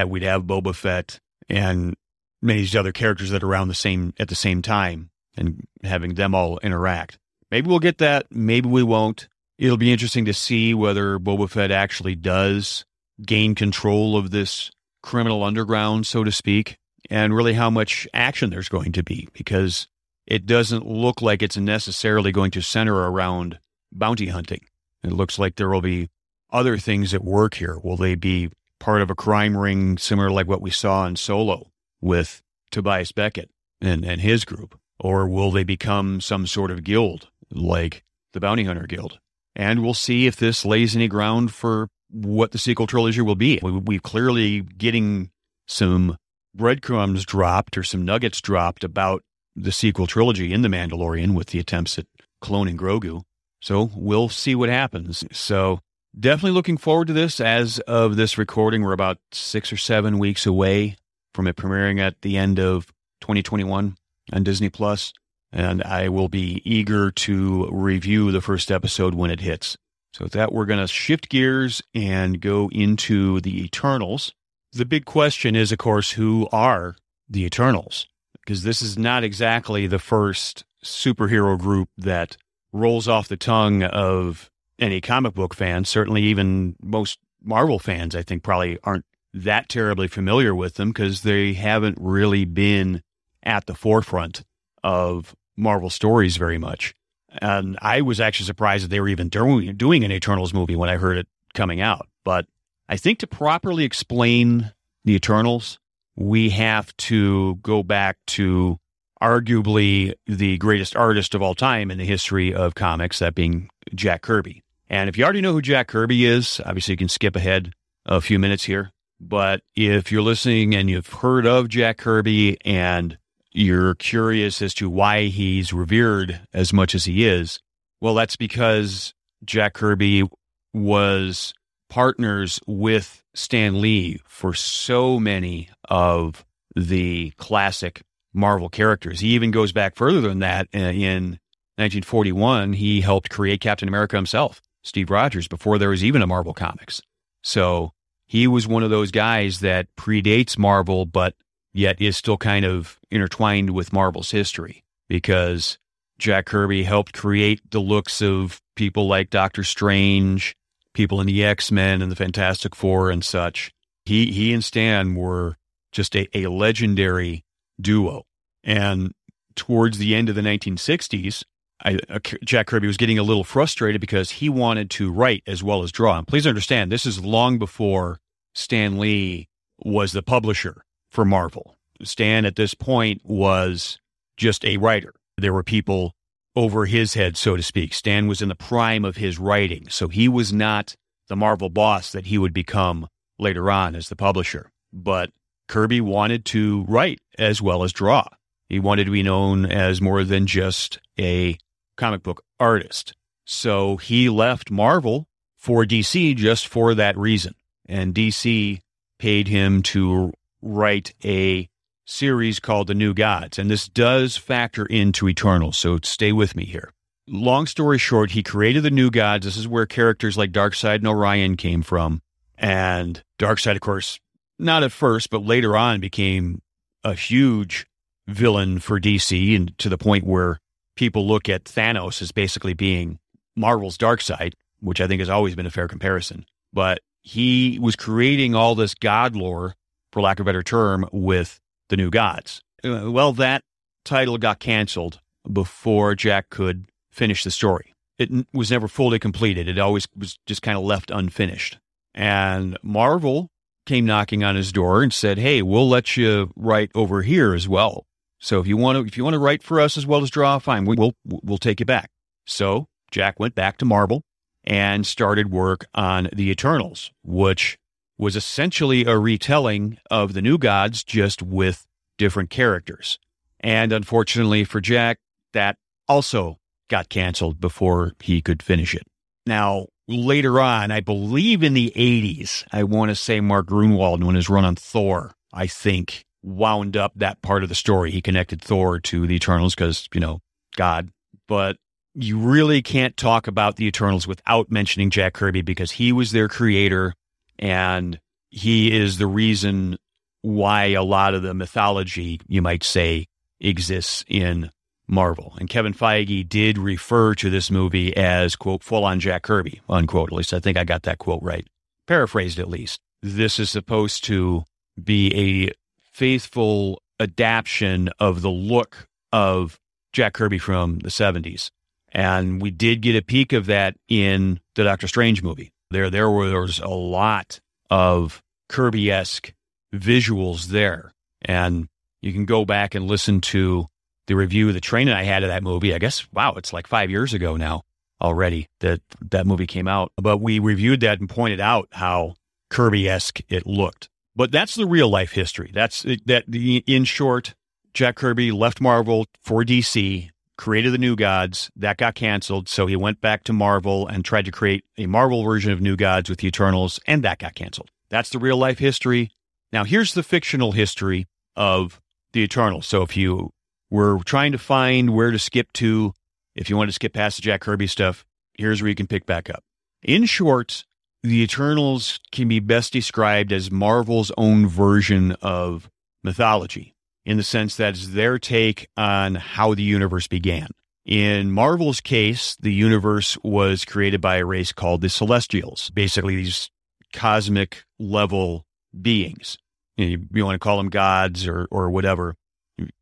we'd 0.06 0.22
have 0.22 0.44
Boba 0.44 0.74
Fett, 0.74 1.20
and 1.48 1.94
many 2.40 2.60
of 2.60 2.62
these 2.62 2.76
other 2.76 2.92
characters 2.92 3.30
that 3.30 3.42
are 3.42 3.48
around 3.48 3.68
the 3.68 3.74
same 3.74 4.14
at 4.18 4.28
the 4.28 4.34
same 4.34 4.62
time, 4.62 5.10
and 5.36 5.66
having 5.82 6.14
them 6.14 6.34
all 6.34 6.58
interact. 6.58 7.18
Maybe 7.50 7.68
we'll 7.68 7.78
get 7.78 7.98
that. 7.98 8.26
Maybe 8.30 8.68
we 8.68 8.82
won't. 8.82 9.28
It'll 9.58 9.76
be 9.76 9.92
interesting 9.92 10.24
to 10.24 10.34
see 10.34 10.74
whether 10.74 11.18
Boba 11.18 11.48
Fett 11.48 11.70
actually 11.70 12.16
does 12.16 12.84
gain 13.24 13.54
control 13.54 14.16
of 14.16 14.30
this 14.30 14.70
criminal 15.04 15.44
underground, 15.44 16.06
so 16.06 16.24
to 16.24 16.32
speak, 16.32 16.78
and 17.10 17.36
really 17.36 17.52
how 17.52 17.68
much 17.68 18.08
action 18.14 18.48
there's 18.48 18.70
going 18.70 18.90
to 18.90 19.02
be 19.02 19.28
because 19.34 19.86
it 20.26 20.46
doesn't 20.46 20.86
look 20.86 21.20
like 21.20 21.42
it's 21.42 21.58
necessarily 21.58 22.32
going 22.32 22.50
to 22.50 22.62
center 22.62 22.94
around 22.94 23.58
bounty 23.92 24.28
hunting. 24.28 24.64
It 25.02 25.12
looks 25.12 25.38
like 25.38 25.56
there 25.56 25.68
will 25.68 25.82
be 25.82 26.08
other 26.50 26.78
things 26.78 27.12
at 27.12 27.22
work 27.22 27.54
here. 27.54 27.78
Will 27.84 27.98
they 27.98 28.14
be 28.14 28.50
part 28.80 29.02
of 29.02 29.10
a 29.10 29.14
crime 29.14 29.56
ring 29.56 29.98
similar 29.98 30.30
like 30.30 30.48
what 30.48 30.62
we 30.62 30.70
saw 30.70 31.06
in 31.06 31.16
Solo 31.16 31.70
with 32.00 32.42
Tobias 32.70 33.12
Beckett 33.12 33.50
and, 33.82 34.06
and 34.06 34.22
his 34.22 34.46
group? 34.46 34.78
Or 34.98 35.28
will 35.28 35.50
they 35.50 35.64
become 35.64 36.22
some 36.22 36.46
sort 36.46 36.70
of 36.70 36.82
guild 36.82 37.28
like 37.50 38.04
the 38.32 38.40
Bounty 38.40 38.64
Hunter 38.64 38.86
Guild? 38.86 39.18
And 39.54 39.82
we'll 39.82 39.92
see 39.92 40.26
if 40.26 40.36
this 40.36 40.64
lays 40.64 40.96
any 40.96 41.08
ground 41.08 41.52
for 41.52 41.88
what 42.14 42.52
the 42.52 42.58
sequel 42.58 42.86
trilogy 42.86 43.20
will 43.20 43.34
be. 43.34 43.58
We, 43.62 43.72
we're 43.72 44.00
clearly 44.00 44.60
getting 44.60 45.30
some 45.66 46.16
breadcrumbs 46.54 47.24
dropped 47.24 47.76
or 47.76 47.82
some 47.82 48.04
nuggets 48.04 48.40
dropped 48.40 48.84
about 48.84 49.22
the 49.56 49.72
sequel 49.72 50.06
trilogy 50.06 50.52
in 50.52 50.62
The 50.62 50.68
Mandalorian 50.68 51.34
with 51.34 51.48
the 51.48 51.58
attempts 51.58 51.98
at 51.98 52.06
cloning 52.42 52.76
Grogu. 52.76 53.22
So 53.60 53.90
we'll 53.94 54.28
see 54.28 54.54
what 54.54 54.68
happens. 54.68 55.24
So 55.32 55.80
definitely 56.18 56.52
looking 56.52 56.76
forward 56.76 57.08
to 57.08 57.12
this. 57.12 57.40
As 57.40 57.78
of 57.80 58.16
this 58.16 58.38
recording, 58.38 58.82
we're 58.82 58.92
about 58.92 59.18
six 59.32 59.72
or 59.72 59.76
seven 59.76 60.18
weeks 60.18 60.46
away 60.46 60.96
from 61.32 61.46
it 61.46 61.56
premiering 61.56 61.98
at 61.98 62.20
the 62.22 62.36
end 62.36 62.60
of 62.60 62.86
2021 63.22 63.96
on 64.32 64.44
Disney 64.44 64.68
Plus, 64.68 65.12
and 65.52 65.82
I 65.82 66.08
will 66.08 66.28
be 66.28 66.62
eager 66.64 67.10
to 67.10 67.68
review 67.70 68.30
the 68.30 68.40
first 68.40 68.70
episode 68.70 69.14
when 69.14 69.30
it 69.30 69.40
hits. 69.40 69.76
So 70.14 70.24
with 70.24 70.32
that, 70.32 70.52
we're 70.52 70.64
going 70.64 70.80
to 70.80 70.86
shift 70.86 71.28
gears 71.28 71.82
and 71.94 72.40
go 72.40 72.70
into 72.72 73.40
the 73.40 73.64
Eternals. 73.64 74.32
The 74.72 74.84
big 74.84 75.04
question 75.04 75.54
is, 75.54 75.72
of 75.72 75.78
course, 75.78 76.12
who 76.12 76.48
are 76.52 76.96
the 77.28 77.44
Eternals? 77.44 78.06
because 78.44 78.62
this 78.62 78.82
is 78.82 78.98
not 78.98 79.24
exactly 79.24 79.86
the 79.86 79.98
first 79.98 80.64
superhero 80.84 81.58
group 81.58 81.88
that 81.96 82.36
rolls 82.72 83.08
off 83.08 83.28
the 83.28 83.36
tongue 83.36 83.82
of 83.82 84.50
any 84.78 85.00
comic 85.00 85.34
book 85.34 85.54
fan. 85.54 85.84
Certainly, 85.84 86.22
even 86.22 86.76
most 86.82 87.18
Marvel 87.42 87.78
fans, 87.78 88.14
I 88.14 88.22
think, 88.22 88.42
probably 88.42 88.78
aren't 88.84 89.06
that 89.32 89.68
terribly 89.68 90.08
familiar 90.08 90.54
with 90.54 90.74
them 90.74 90.90
because 90.90 91.22
they 91.22 91.54
haven't 91.54 91.98
really 92.00 92.44
been 92.44 93.02
at 93.42 93.66
the 93.66 93.74
forefront 93.74 94.44
of 94.82 95.34
Marvel 95.56 95.90
stories 95.90 96.36
very 96.36 96.58
much. 96.58 96.94
And 97.40 97.78
I 97.82 98.00
was 98.00 98.20
actually 98.20 98.46
surprised 98.46 98.84
that 98.84 98.88
they 98.88 99.00
were 99.00 99.08
even 99.08 99.28
doing, 99.28 99.74
doing 99.76 100.04
an 100.04 100.12
Eternals 100.12 100.54
movie 100.54 100.76
when 100.76 100.88
I 100.88 100.96
heard 100.96 101.18
it 101.18 101.26
coming 101.54 101.80
out. 101.80 102.08
But 102.24 102.46
I 102.88 102.96
think 102.96 103.18
to 103.20 103.26
properly 103.26 103.84
explain 103.84 104.72
the 105.04 105.14
Eternals, 105.14 105.78
we 106.16 106.50
have 106.50 106.96
to 106.96 107.56
go 107.56 107.82
back 107.82 108.18
to 108.26 108.78
arguably 109.22 110.14
the 110.26 110.58
greatest 110.58 110.94
artist 110.94 111.34
of 111.34 111.42
all 111.42 111.54
time 111.54 111.90
in 111.90 111.98
the 111.98 112.04
history 112.04 112.54
of 112.54 112.74
comics, 112.74 113.18
that 113.18 113.34
being 113.34 113.68
Jack 113.94 114.22
Kirby. 114.22 114.62
And 114.90 115.08
if 115.08 115.16
you 115.16 115.24
already 115.24 115.40
know 115.40 115.52
who 115.52 115.62
Jack 115.62 115.88
Kirby 115.88 116.26
is, 116.26 116.60
obviously 116.64 116.92
you 116.92 116.98
can 116.98 117.08
skip 117.08 117.34
ahead 117.34 117.72
a 118.06 118.20
few 118.20 118.38
minutes 118.38 118.64
here. 118.64 118.90
But 119.18 119.62
if 119.74 120.12
you're 120.12 120.22
listening 120.22 120.74
and 120.74 120.90
you've 120.90 121.06
heard 121.06 121.46
of 121.46 121.68
Jack 121.68 121.96
Kirby 121.98 122.58
and 122.64 123.16
you're 123.54 123.94
curious 123.94 124.60
as 124.60 124.74
to 124.74 124.90
why 124.90 125.24
he's 125.26 125.72
revered 125.72 126.40
as 126.52 126.72
much 126.72 126.94
as 126.94 127.04
he 127.04 127.24
is, 127.26 127.60
well, 128.00 128.14
that's 128.14 128.36
because 128.36 129.14
Jack 129.44 129.74
Kirby 129.74 130.28
was 130.74 131.54
partners 131.88 132.60
with 132.66 133.22
Stan 133.34 133.80
Lee 133.80 134.20
for 134.26 134.52
so 134.52 135.20
many 135.20 135.70
of 135.88 136.44
the 136.74 137.30
classic 137.36 138.02
Marvel 138.32 138.68
characters. 138.68 139.20
He 139.20 139.28
even 139.28 139.52
goes 139.52 139.70
back 139.70 139.94
further 139.94 140.20
than 140.20 140.40
that. 140.40 140.66
Uh, 140.74 140.78
in 140.78 141.38
1941, 141.76 142.72
he 142.72 143.00
helped 143.00 143.30
create 143.30 143.60
Captain 143.60 143.88
America 143.88 144.16
himself, 144.16 144.60
Steve 144.82 145.10
Rogers, 145.10 145.46
before 145.46 145.78
there 145.78 145.90
was 145.90 146.04
even 146.04 146.22
a 146.22 146.26
Marvel 146.26 146.54
Comics. 146.54 147.00
So 147.42 147.92
he 148.26 148.46
was 148.48 148.66
one 148.66 148.82
of 148.82 148.90
those 148.90 149.12
guys 149.12 149.60
that 149.60 149.86
predates 149.96 150.58
Marvel, 150.58 151.06
but 151.06 151.34
yet 151.74 152.00
is 152.00 152.16
still 152.16 152.38
kind 152.38 152.64
of 152.64 152.98
intertwined 153.10 153.70
with 153.70 153.92
Marvel's 153.92 154.30
history 154.30 154.84
because 155.08 155.78
Jack 156.18 156.46
Kirby 156.46 156.84
helped 156.84 157.12
create 157.12 157.60
the 157.70 157.80
looks 157.80 158.22
of 158.22 158.62
people 158.76 159.06
like 159.06 159.28
Doctor 159.28 159.64
Strange, 159.64 160.56
people 160.94 161.20
in 161.20 161.26
the 161.26 161.44
X 161.44 161.70
Men 161.70 162.00
and 162.00 162.10
the 162.10 162.16
Fantastic 162.16 162.74
Four 162.74 163.10
and 163.10 163.22
such. 163.22 163.72
He 164.06 164.32
he 164.32 164.52
and 164.54 164.64
Stan 164.64 165.14
were 165.14 165.56
just 165.92 166.16
a, 166.16 166.28
a 166.36 166.46
legendary 166.46 167.44
duo. 167.80 168.24
And 168.62 169.12
towards 169.56 169.98
the 169.98 170.14
end 170.14 170.28
of 170.28 170.34
the 170.34 170.40
1960s, 170.40 171.44
I, 171.84 171.98
uh, 172.08 172.18
Jack 172.44 172.68
Kirby 172.68 172.86
was 172.86 172.96
getting 172.96 173.18
a 173.18 173.22
little 173.22 173.44
frustrated 173.44 174.00
because 174.00 174.30
he 174.30 174.48
wanted 174.48 174.90
to 174.90 175.12
write 175.12 175.42
as 175.46 175.62
well 175.62 175.82
as 175.82 175.92
draw. 175.92 176.18
And 176.18 176.26
please 176.26 176.46
understand, 176.46 176.90
this 176.90 177.04
is 177.04 177.24
long 177.24 177.58
before 177.58 178.20
Stan 178.54 178.98
Lee 178.98 179.48
was 179.78 180.12
the 180.12 180.22
publisher 180.22 180.84
for 181.14 181.24
Marvel. 181.24 181.76
Stan 182.02 182.44
at 182.44 182.56
this 182.56 182.74
point 182.74 183.22
was 183.24 183.98
just 184.36 184.64
a 184.64 184.76
writer. 184.78 185.14
There 185.38 185.52
were 185.52 185.62
people 185.62 186.12
over 186.56 186.86
his 186.86 187.14
head, 187.14 187.36
so 187.36 187.56
to 187.56 187.62
speak. 187.62 187.94
Stan 187.94 188.26
was 188.26 188.42
in 188.42 188.48
the 188.48 188.54
prime 188.54 189.04
of 189.04 189.16
his 189.16 189.38
writing, 189.38 189.88
so 189.88 190.08
he 190.08 190.28
was 190.28 190.52
not 190.52 190.96
the 191.28 191.36
Marvel 191.36 191.70
boss 191.70 192.12
that 192.12 192.26
he 192.26 192.36
would 192.36 192.52
become 192.52 193.08
later 193.38 193.70
on 193.70 193.94
as 193.94 194.08
the 194.08 194.16
publisher. 194.16 194.70
But 194.92 195.30
Kirby 195.68 196.00
wanted 196.00 196.44
to 196.46 196.84
write 196.88 197.20
as 197.38 197.62
well 197.62 197.82
as 197.84 197.92
draw. 197.92 198.26
He 198.68 198.78
wanted 198.78 199.04
to 199.04 199.10
be 199.10 199.22
known 199.22 199.66
as 199.66 200.00
more 200.00 200.24
than 200.24 200.46
just 200.46 200.98
a 201.18 201.56
comic 201.96 202.22
book 202.22 202.42
artist. 202.58 203.14
So 203.44 203.96
he 203.96 204.28
left 204.28 204.70
Marvel 204.70 205.26
for 205.56 205.84
DC 205.84 206.36
just 206.36 206.66
for 206.66 206.94
that 206.94 207.16
reason. 207.16 207.54
And 207.86 208.14
DC 208.14 208.80
paid 209.18 209.48
him 209.48 209.82
to 209.82 210.32
write 210.64 211.14
a 211.24 211.68
series 212.06 212.58
called 212.58 212.86
The 212.86 212.94
New 212.94 213.14
Gods. 213.14 213.58
And 213.58 213.70
this 213.70 213.88
does 213.88 214.36
factor 214.36 214.86
into 214.86 215.28
Eternal, 215.28 215.72
so 215.72 215.98
stay 216.02 216.32
with 216.32 216.56
me 216.56 216.64
here. 216.64 216.92
Long 217.26 217.66
story 217.66 217.98
short, 217.98 218.32
he 218.32 218.42
created 218.42 218.82
the 218.82 218.90
New 218.90 219.10
Gods. 219.10 219.46
This 219.46 219.56
is 219.56 219.68
where 219.68 219.86
characters 219.86 220.36
like 220.36 220.52
Darkseid 220.52 220.96
and 220.96 221.06
Orion 221.06 221.56
came 221.56 221.82
from. 221.82 222.20
And 222.58 223.22
Darkseid, 223.38 223.76
of 223.76 223.80
course, 223.80 224.20
not 224.58 224.82
at 224.82 224.92
first, 224.92 225.30
but 225.30 225.44
later 225.44 225.76
on 225.76 226.00
became 226.00 226.60
a 227.02 227.14
huge 227.14 227.86
villain 228.26 228.78
for 228.78 229.00
DC 229.00 229.56
and 229.56 229.76
to 229.78 229.88
the 229.88 229.98
point 229.98 230.24
where 230.24 230.58
people 230.96 231.26
look 231.26 231.48
at 231.48 231.64
Thanos 231.64 232.22
as 232.22 232.32
basically 232.32 232.74
being 232.74 233.18
Marvel's 233.56 233.98
Darkseid, 233.98 234.52
which 234.80 235.00
I 235.00 235.06
think 235.06 235.20
has 235.20 235.28
always 235.28 235.54
been 235.54 235.66
a 235.66 235.70
fair 235.70 235.88
comparison. 235.88 236.44
But 236.72 237.00
he 237.22 237.78
was 237.80 237.96
creating 237.96 238.54
all 238.54 238.74
this 238.74 238.94
god 238.94 239.34
lore, 239.34 239.74
for 240.14 240.22
lack 240.22 240.38
of 240.38 240.46
a 240.46 240.48
better 240.48 240.62
term, 240.62 241.06
with 241.10 241.60
the 241.88 241.96
new 241.96 242.08
gods. 242.08 242.62
Uh, 242.84 243.10
well, 243.10 243.32
that 243.32 243.62
title 244.04 244.38
got 244.38 244.60
canceled 244.60 245.20
before 245.50 246.14
Jack 246.14 246.50
could 246.50 246.86
finish 247.10 247.42
the 247.42 247.50
story. 247.50 247.92
It 248.16 248.30
was 248.52 248.70
never 248.70 248.86
fully 248.86 249.18
completed. 249.18 249.66
It 249.66 249.76
always 249.76 250.06
was 250.16 250.38
just 250.46 250.62
kind 250.62 250.78
of 250.78 250.84
left 250.84 251.10
unfinished. 251.10 251.78
And 252.14 252.78
Marvel 252.80 253.50
came 253.86 254.06
knocking 254.06 254.44
on 254.44 254.54
his 254.54 254.70
door 254.70 255.02
and 255.02 255.12
said, 255.12 255.36
"Hey, 255.36 255.62
we'll 255.62 255.88
let 255.88 256.16
you 256.16 256.52
write 256.54 256.92
over 256.94 257.22
here 257.22 257.52
as 257.52 257.68
well. 257.68 258.06
So 258.38 258.60
if 258.60 258.68
you 258.68 258.76
want 258.76 258.96
to, 258.98 259.04
if 259.04 259.16
you 259.16 259.24
want 259.24 259.34
to 259.34 259.40
write 259.40 259.64
for 259.64 259.80
us 259.80 259.98
as 259.98 260.06
well 260.06 260.22
as 260.22 260.30
draw, 260.30 260.60
fine. 260.60 260.84
We, 260.84 260.94
will 260.94 261.14
we'll 261.24 261.58
take 261.58 261.80
you 261.80 261.86
back." 261.86 262.10
So 262.46 262.86
Jack 263.10 263.40
went 263.40 263.56
back 263.56 263.78
to 263.78 263.84
Marvel 263.84 264.22
and 264.62 265.04
started 265.04 265.50
work 265.50 265.86
on 265.92 266.28
the 266.32 266.50
Eternals, 266.50 267.10
which 267.24 267.78
was 268.18 268.36
essentially 268.36 269.04
a 269.04 269.18
retelling 269.18 269.98
of 270.10 270.32
the 270.32 270.42
New 270.42 270.58
Gods, 270.58 271.02
just 271.02 271.42
with 271.42 271.86
different 272.18 272.50
characters. 272.50 273.18
And 273.60 273.92
unfortunately 273.92 274.64
for 274.64 274.80
Jack, 274.80 275.18
that 275.52 275.76
also 276.08 276.58
got 276.88 277.08
canceled 277.08 277.60
before 277.60 278.12
he 278.20 278.40
could 278.42 278.62
finish 278.62 278.94
it. 278.94 279.02
Now, 279.46 279.86
later 280.06 280.60
on, 280.60 280.90
I 280.90 281.00
believe 281.00 281.62
in 281.62 281.74
the 281.74 281.92
80s, 281.96 282.64
I 282.72 282.84
want 282.84 283.10
to 283.10 283.14
say 283.14 283.40
Mark 283.40 283.66
Gruenwald, 283.66 284.22
when 284.24 284.36
his 284.36 284.48
run 284.48 284.64
on 284.64 284.76
Thor, 284.76 285.32
I 285.52 285.66
think, 285.66 286.24
wound 286.42 286.96
up 286.96 287.12
that 287.16 287.42
part 287.42 287.62
of 287.62 287.68
the 287.68 287.74
story. 287.74 288.10
He 288.10 288.20
connected 288.20 288.60
Thor 288.60 289.00
to 289.00 289.26
the 289.26 289.34
Eternals 289.34 289.74
because, 289.74 290.08
you 290.14 290.20
know, 290.20 290.40
God. 290.76 291.10
But 291.48 291.76
you 292.14 292.38
really 292.38 292.80
can't 292.82 293.16
talk 293.16 293.46
about 293.46 293.76
the 293.76 293.86
Eternals 293.86 294.26
without 294.26 294.70
mentioning 294.70 295.10
Jack 295.10 295.34
Kirby 295.34 295.62
because 295.62 295.92
he 295.92 296.12
was 296.12 296.32
their 296.32 296.48
creator 296.48 297.14
and 297.58 298.20
he 298.50 298.96
is 298.96 299.18
the 299.18 299.26
reason 299.26 299.96
why 300.42 300.86
a 300.86 301.02
lot 301.02 301.34
of 301.34 301.42
the 301.42 301.54
mythology, 301.54 302.40
you 302.46 302.62
might 302.62 302.84
say, 302.84 303.26
exists 303.60 304.24
in 304.28 304.70
Marvel. 305.06 305.54
And 305.58 305.68
Kevin 305.68 305.94
Feige 305.94 306.48
did 306.48 306.78
refer 306.78 307.34
to 307.34 307.50
this 307.50 307.70
movie 307.70 308.16
as, 308.16 308.56
quote, 308.56 308.82
full 308.82 309.04
on 309.04 309.20
Jack 309.20 309.42
Kirby, 309.42 309.80
unquote. 309.88 310.30
At 310.30 310.36
least 310.36 310.54
I 310.54 310.60
think 310.60 310.76
I 310.76 310.84
got 310.84 311.02
that 311.02 311.18
quote 311.18 311.42
right. 311.42 311.66
Paraphrased 312.06 312.58
at 312.58 312.68
least. 312.68 313.00
This 313.22 313.58
is 313.58 313.70
supposed 313.70 314.24
to 314.24 314.64
be 315.02 315.34
a 315.34 315.72
faithful 316.12 317.02
adaptation 317.18 318.10
of 318.18 318.42
the 318.42 318.50
look 318.50 319.08
of 319.32 319.78
Jack 320.12 320.34
Kirby 320.34 320.58
from 320.58 320.98
the 320.98 321.08
70s. 321.08 321.70
And 322.12 322.62
we 322.62 322.70
did 322.70 323.00
get 323.00 323.16
a 323.16 323.22
peek 323.22 323.52
of 323.52 323.66
that 323.66 323.96
in 324.08 324.60
the 324.74 324.84
Doctor 324.84 325.08
Strange 325.08 325.42
movie. 325.42 325.72
There, 325.94 326.10
there 326.10 326.30
was 326.30 326.78
a 326.78 326.88
lot 326.88 327.60
of 327.90 328.42
Kirby 328.68 329.10
esque 329.10 329.52
visuals 329.94 330.66
there. 330.66 331.12
And 331.42 331.88
you 332.20 332.32
can 332.32 332.44
go 332.44 332.64
back 332.64 332.94
and 332.94 333.06
listen 333.06 333.40
to 333.42 333.86
the 334.26 334.34
review, 334.34 334.72
the 334.72 334.80
Train 334.80 335.08
and 335.08 335.16
I 335.16 335.22
had 335.22 335.42
of 335.42 335.48
that 335.48 335.62
movie. 335.62 335.94
I 335.94 335.98
guess, 335.98 336.26
wow, 336.32 336.54
it's 336.56 336.72
like 336.72 336.86
five 336.86 337.10
years 337.10 337.34
ago 337.34 337.56
now 337.56 337.82
already 338.20 338.66
that 338.80 339.00
that 339.30 339.46
movie 339.46 339.66
came 339.66 339.88
out. 339.88 340.12
But 340.16 340.38
we 340.38 340.58
reviewed 340.58 341.00
that 341.00 341.20
and 341.20 341.28
pointed 341.28 341.60
out 341.60 341.88
how 341.92 342.34
Kirby 342.70 343.08
esque 343.08 343.40
it 343.48 343.66
looked. 343.66 344.08
But 344.36 344.50
that's 344.50 344.74
the 344.74 344.86
real 344.86 345.08
life 345.08 345.32
history. 345.32 345.70
That's 345.72 346.02
that. 346.26 346.44
In 346.48 347.04
short, 347.04 347.54
Jack 347.92 348.16
Kirby 348.16 348.50
left 348.50 348.80
Marvel 348.80 349.26
for 349.42 349.62
DC, 349.62 350.30
created 350.56 350.92
the 350.92 350.98
New 350.98 351.16
Gods. 351.16 351.70
That 351.76 351.96
got 351.96 352.14
canceled, 352.14 352.68
so 352.68 352.86
he 352.86 352.96
went 352.96 353.20
back 353.20 353.44
to 353.44 353.52
Marvel 353.52 354.06
and 354.06 354.24
tried 354.24 354.44
to 354.44 354.50
create 354.50 354.84
a 354.96 355.06
Marvel 355.06 355.42
version 355.42 355.72
of 355.72 355.80
New 355.80 355.96
Gods 355.96 356.30
with 356.30 356.40
the 356.40 356.48
Eternals, 356.48 357.00
and 357.06 357.22
that 357.22 357.38
got 357.38 357.54
canceled. 357.54 357.90
That's 358.10 358.30
the 358.30 358.38
real 358.38 358.56
life 358.56 358.78
history. 358.78 359.30
Now, 359.72 359.84
here's 359.84 360.14
the 360.14 360.22
fictional 360.22 360.72
history 360.72 361.26
of 361.56 362.00
the 362.32 362.40
Eternals. 362.40 362.86
So 362.86 363.02
if 363.02 363.16
you 363.16 363.50
were 363.90 364.18
trying 364.24 364.52
to 364.52 364.58
find 364.58 365.10
where 365.10 365.30
to 365.30 365.38
skip 365.38 365.72
to, 365.74 366.12
if 366.54 366.70
you 366.70 366.76
want 366.76 366.88
to 366.88 366.92
skip 366.92 367.12
past 367.12 367.36
the 367.36 367.42
Jack 367.42 367.60
Kirby 367.60 367.86
stuff, 367.86 368.24
here's 368.56 368.82
where 368.82 368.88
you 368.88 368.94
can 368.94 369.06
pick 369.06 369.26
back 369.26 369.50
up. 369.50 369.64
In 370.02 370.26
short, 370.26 370.84
the 371.22 371.42
Eternals 371.42 372.20
can 372.30 372.48
be 372.48 372.60
best 372.60 372.92
described 372.92 373.52
as 373.52 373.70
Marvel's 373.70 374.30
own 374.36 374.66
version 374.66 375.32
of 375.42 375.90
mythology, 376.22 376.93
in 377.24 377.36
the 377.36 377.42
sense 377.42 377.76
that 377.76 377.94
it's 377.94 378.08
their 378.08 378.38
take 378.38 378.88
on 378.96 379.34
how 379.34 379.74
the 379.74 379.82
universe 379.82 380.26
began. 380.26 380.68
In 381.04 381.50
Marvel's 381.50 382.00
case, 382.00 382.56
the 382.56 382.72
universe 382.72 383.36
was 383.42 383.84
created 383.84 384.20
by 384.20 384.36
a 384.36 384.44
race 384.44 384.72
called 384.72 385.00
the 385.00 385.08
Celestials, 385.08 385.90
basically 385.90 386.36
these 386.36 386.70
cosmic 387.12 387.84
level 387.98 388.64
beings. 389.00 389.58
You, 389.96 390.16
know, 390.16 390.24
you, 390.32 390.44
want 390.44 390.54
to 390.54 390.58
call 390.64 390.78
them 390.78 390.88
gods 390.88 391.46
or, 391.46 391.68
or 391.70 391.90
whatever, 391.90 392.36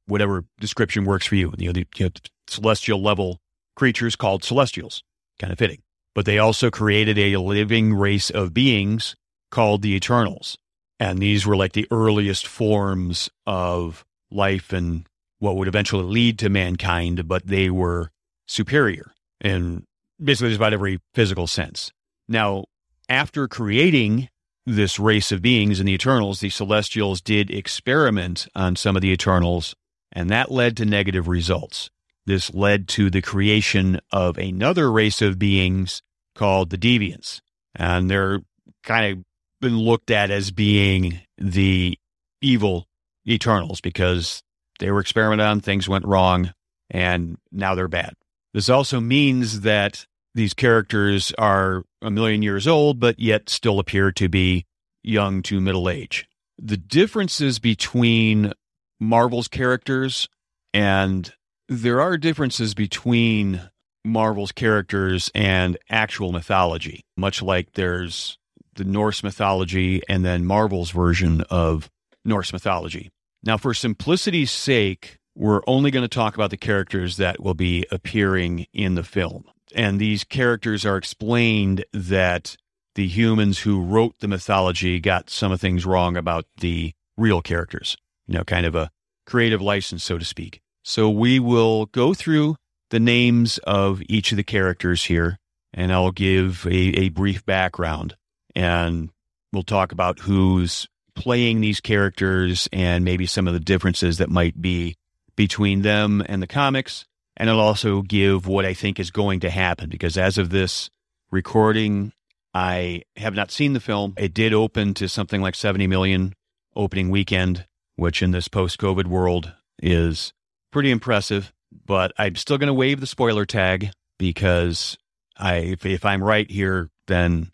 whatever 0.07 0.45
description 0.61 1.05
works 1.05 1.27
for 1.27 1.37
you. 1.37 1.53
You 1.57 1.69
know, 1.69 1.73
the, 1.73 1.87
you 1.97 2.07
know, 2.07 2.11
celestial 2.49 3.01
level 3.01 3.39
creatures 3.77 4.17
called 4.17 4.45
celestials, 4.45 5.03
kind 5.39 5.53
of 5.53 5.59
fitting 5.59 5.83
but 6.15 6.25
they 6.25 6.39
also 6.39 6.71
created 6.71 7.19
a 7.19 7.37
living 7.37 7.95
race 7.95 8.31
of 8.31 8.55
beings 8.55 9.17
called 9.51 9.83
the 9.83 9.95
Eternals. 9.95 10.59
And 11.01 11.19
these 11.19 11.47
were 11.47 11.57
like 11.57 11.73
the 11.73 11.89
earliest 11.91 12.47
forms 12.47 13.31
of 13.47 14.05
life 14.33 14.73
and 14.73 15.07
what 15.39 15.57
would 15.57 15.69
eventually 15.69 16.05
lead 16.05 16.39
to 16.39 16.49
mankind, 16.49 17.27
but 17.27 17.47
they 17.47 17.71
were 17.71 18.11
superior 18.47 19.13
in 19.41 19.85
basically 20.23 20.51
just 20.51 20.59
about 20.59 20.73
every 20.73 21.01
physical 21.15 21.47
sense. 21.47 21.91
Now, 22.29 22.65
after 23.09 23.49
creating 23.49 24.29
this 24.65 24.99
race 24.99 25.33
of 25.33 25.43
beings 25.43 25.81
in 25.81 25.87
the 25.87 25.95
Eternals, 25.95 26.41
the 26.41 26.51
Celestials 26.51 27.21
did 27.21 27.51
experiment 27.51 28.47
on 28.55 28.77
some 28.77 28.95
of 28.95 29.03
the 29.03 29.11
Eternals, 29.11 29.75
and 30.13 30.31
that 30.31 30.51
led 30.51 30.77
to 30.77 30.85
negative 30.85 31.27
results. 31.27 31.91
This 32.25 32.55
led 32.55 32.87
to 32.89 33.11
the 33.11 33.23
creation 33.23 34.01
of 34.13 34.39
another 34.39 34.93
race 34.93 35.21
of 35.21 35.39
beings 35.39 36.03
called 36.35 36.71
the 36.71 36.79
Deviants. 36.79 37.41
And 37.75 38.09
they're 38.09 38.41
kind 38.85 39.13
of 39.13 39.25
been 39.61 39.79
looked 39.79 40.11
at 40.11 40.31
as 40.31 40.51
being 40.51 41.21
the 41.37 41.99
evil 42.41 42.87
Eternals 43.27 43.81
because 43.81 44.43
they 44.79 44.91
were 44.91 45.01
experimented 45.01 45.47
on, 45.47 45.61
things 45.61 45.89
went 45.89 46.07
wrong, 46.07 46.53
and 46.91 47.39
now 47.51 47.75
they're 47.75 47.89
bad. 47.89 48.15
This 48.53 48.69
also 48.69 49.01
means 49.01 49.61
that 49.61 50.07
these 50.35 50.55
characters 50.55 51.33
are 51.39 51.85
a 52.01 52.11
million 52.11 52.43
years 52.43 52.67
old, 52.67 52.99
but 53.01 53.19
yet 53.19 53.49
still 53.49 53.79
appear 53.79 54.13
to 54.13 54.29
be 54.29 54.67
young 55.03 55.43
to 55.43 55.61
middle 55.61 55.89
age. 55.89 56.27
The 56.59 56.77
differences 56.77 57.59
between 57.59 58.53
Marvel's 59.01 59.49
characters 59.49 60.29
and 60.73 61.33
there 61.69 62.01
are 62.01 62.17
differences 62.17 62.75
between 62.75 63.71
Marvel's 64.05 64.53
characters 64.53 65.31
and 65.35 65.79
actual 65.89 66.33
mythology, 66.33 67.05
much 67.17 67.41
like 67.41 67.73
there's 67.73 68.37
the 68.75 68.85
Norse 68.85 69.23
mythology 69.23 70.03
and 70.09 70.25
then 70.25 70.45
Marvel's 70.45 70.91
version 70.91 71.43
of 71.51 71.91
Norse 72.25 72.53
mythology. 72.53 73.11
Now, 73.45 73.57
for 73.57 73.75
simplicity's 73.75 74.51
sake, 74.51 75.19
we're 75.35 75.63
only 75.67 75.91
going 75.91 76.05
to 76.05 76.09
talk 76.09 76.35
about 76.35 76.51
the 76.51 76.57
characters 76.57 77.17
that 77.17 77.41
will 77.41 77.55
be 77.55 77.85
appearing 77.91 78.67
in 78.73 78.95
the 78.95 79.03
film. 79.03 79.45
And 79.75 79.99
these 79.99 80.25
characters 80.25 80.85
are 80.85 80.97
explained 80.97 81.85
that 81.93 82.57
the 82.95 83.09
humans 83.09 83.61
who 83.61 83.83
wrote 83.83 84.15
the 84.21 84.29
mythology 84.29 85.01
got 85.01 85.31
some 85.31 85.51
of 85.51 85.61
things 85.61 85.87
wrong 85.87 86.17
about 86.17 86.47
the 86.59 86.93
real 87.17 87.41
characters, 87.41 87.97
you 88.27 88.35
know, 88.35 88.45
kind 88.45 88.67
of 88.67 88.75
a 88.75 88.91
creative 89.27 89.63
license, 89.63 90.05
so 90.05 90.19
to 90.19 90.25
speak. 90.25 90.61
So 90.85 91.09
we 91.09 91.39
will 91.39 91.87
go 91.87 92.13
through 92.13 92.57
the 92.91 93.01
names 93.01 93.59
of 93.59 94.03
each 94.09 94.33
of 94.33 94.37
the 94.37 94.45
characters 94.45 95.05
here, 95.05 95.39
and 95.73 95.93
I'll 95.93 96.11
give 96.11 96.67
a, 96.67 96.77
a 96.99 97.09
brief 97.09 97.45
background. 97.47 98.17
And 98.55 99.11
we'll 99.53 99.63
talk 99.63 99.93
about 99.93 100.21
who's 100.21 100.87
playing 101.15 101.61
these 101.61 101.81
characters 101.81 102.69
and 102.73 103.05
maybe 103.05 103.27
some 103.27 103.47
of 103.47 103.55
the 103.55 103.61
differences 103.61 104.19
that 104.19 104.31
might 104.31 104.61
be 104.61 104.97
between 105.37 105.83
them 105.83 106.23
and 106.27 106.43
the 106.43 106.47
comics. 106.47 107.05
And 107.37 107.49
it'll 107.49 107.61
also 107.61 108.03
give 108.03 108.47
what 108.47 108.65
I 108.65 108.75
think 108.75 109.01
is 109.01 109.11
going 109.11 109.41
to 109.41 109.51
happen 109.51 109.89
because 109.89 110.17
as 110.17 110.39
of 110.39 110.51
this 110.51 110.91
recording, 111.31 112.13
I 112.55 113.03
have 113.17 113.35
not 113.35 113.51
seen 113.51 113.73
the 113.73 113.81
film. 113.81 114.15
It 114.19 114.35
did 114.35 114.53
open 114.53 114.95
to 114.95 115.09
something 115.09 115.41
like 115.41 115.55
70 115.55 115.87
million 115.87 116.35
opening 116.77 117.11
weekend, 117.11 117.67
which 117.97 118.23
in 118.23 118.31
this 118.31 118.49
post 118.49 118.79
COVID 118.79 119.07
world 119.07 119.53
is 119.83 120.33
pretty 120.71 120.91
impressive. 120.91 121.53
But 121.87 122.13
I'm 122.19 122.37
still 122.37 122.59
going 122.59 122.69
to 122.69 122.75
wave 122.75 123.01
the 123.01 123.07
spoiler 123.07 123.47
tag 123.47 123.91
because 124.19 124.99
I, 125.39 125.57
if, 125.57 125.87
if 125.87 126.05
I'm 126.05 126.23
right 126.23 126.51
here, 126.51 126.91
then 127.07 127.51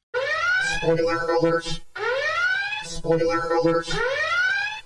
spoiler 0.79 1.17
alert! 1.35 1.81
Spoiler 2.99 3.55
alert! 3.55 3.89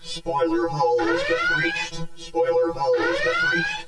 Spoiler 0.03 0.69
hole 0.69 0.99
has 0.99 1.23
been 1.23 1.39
breached. 1.55 2.07
Spoiler 2.15 2.73
hole 2.75 2.99
has 2.99 3.21
been 3.25 3.51
breached. 3.51 3.87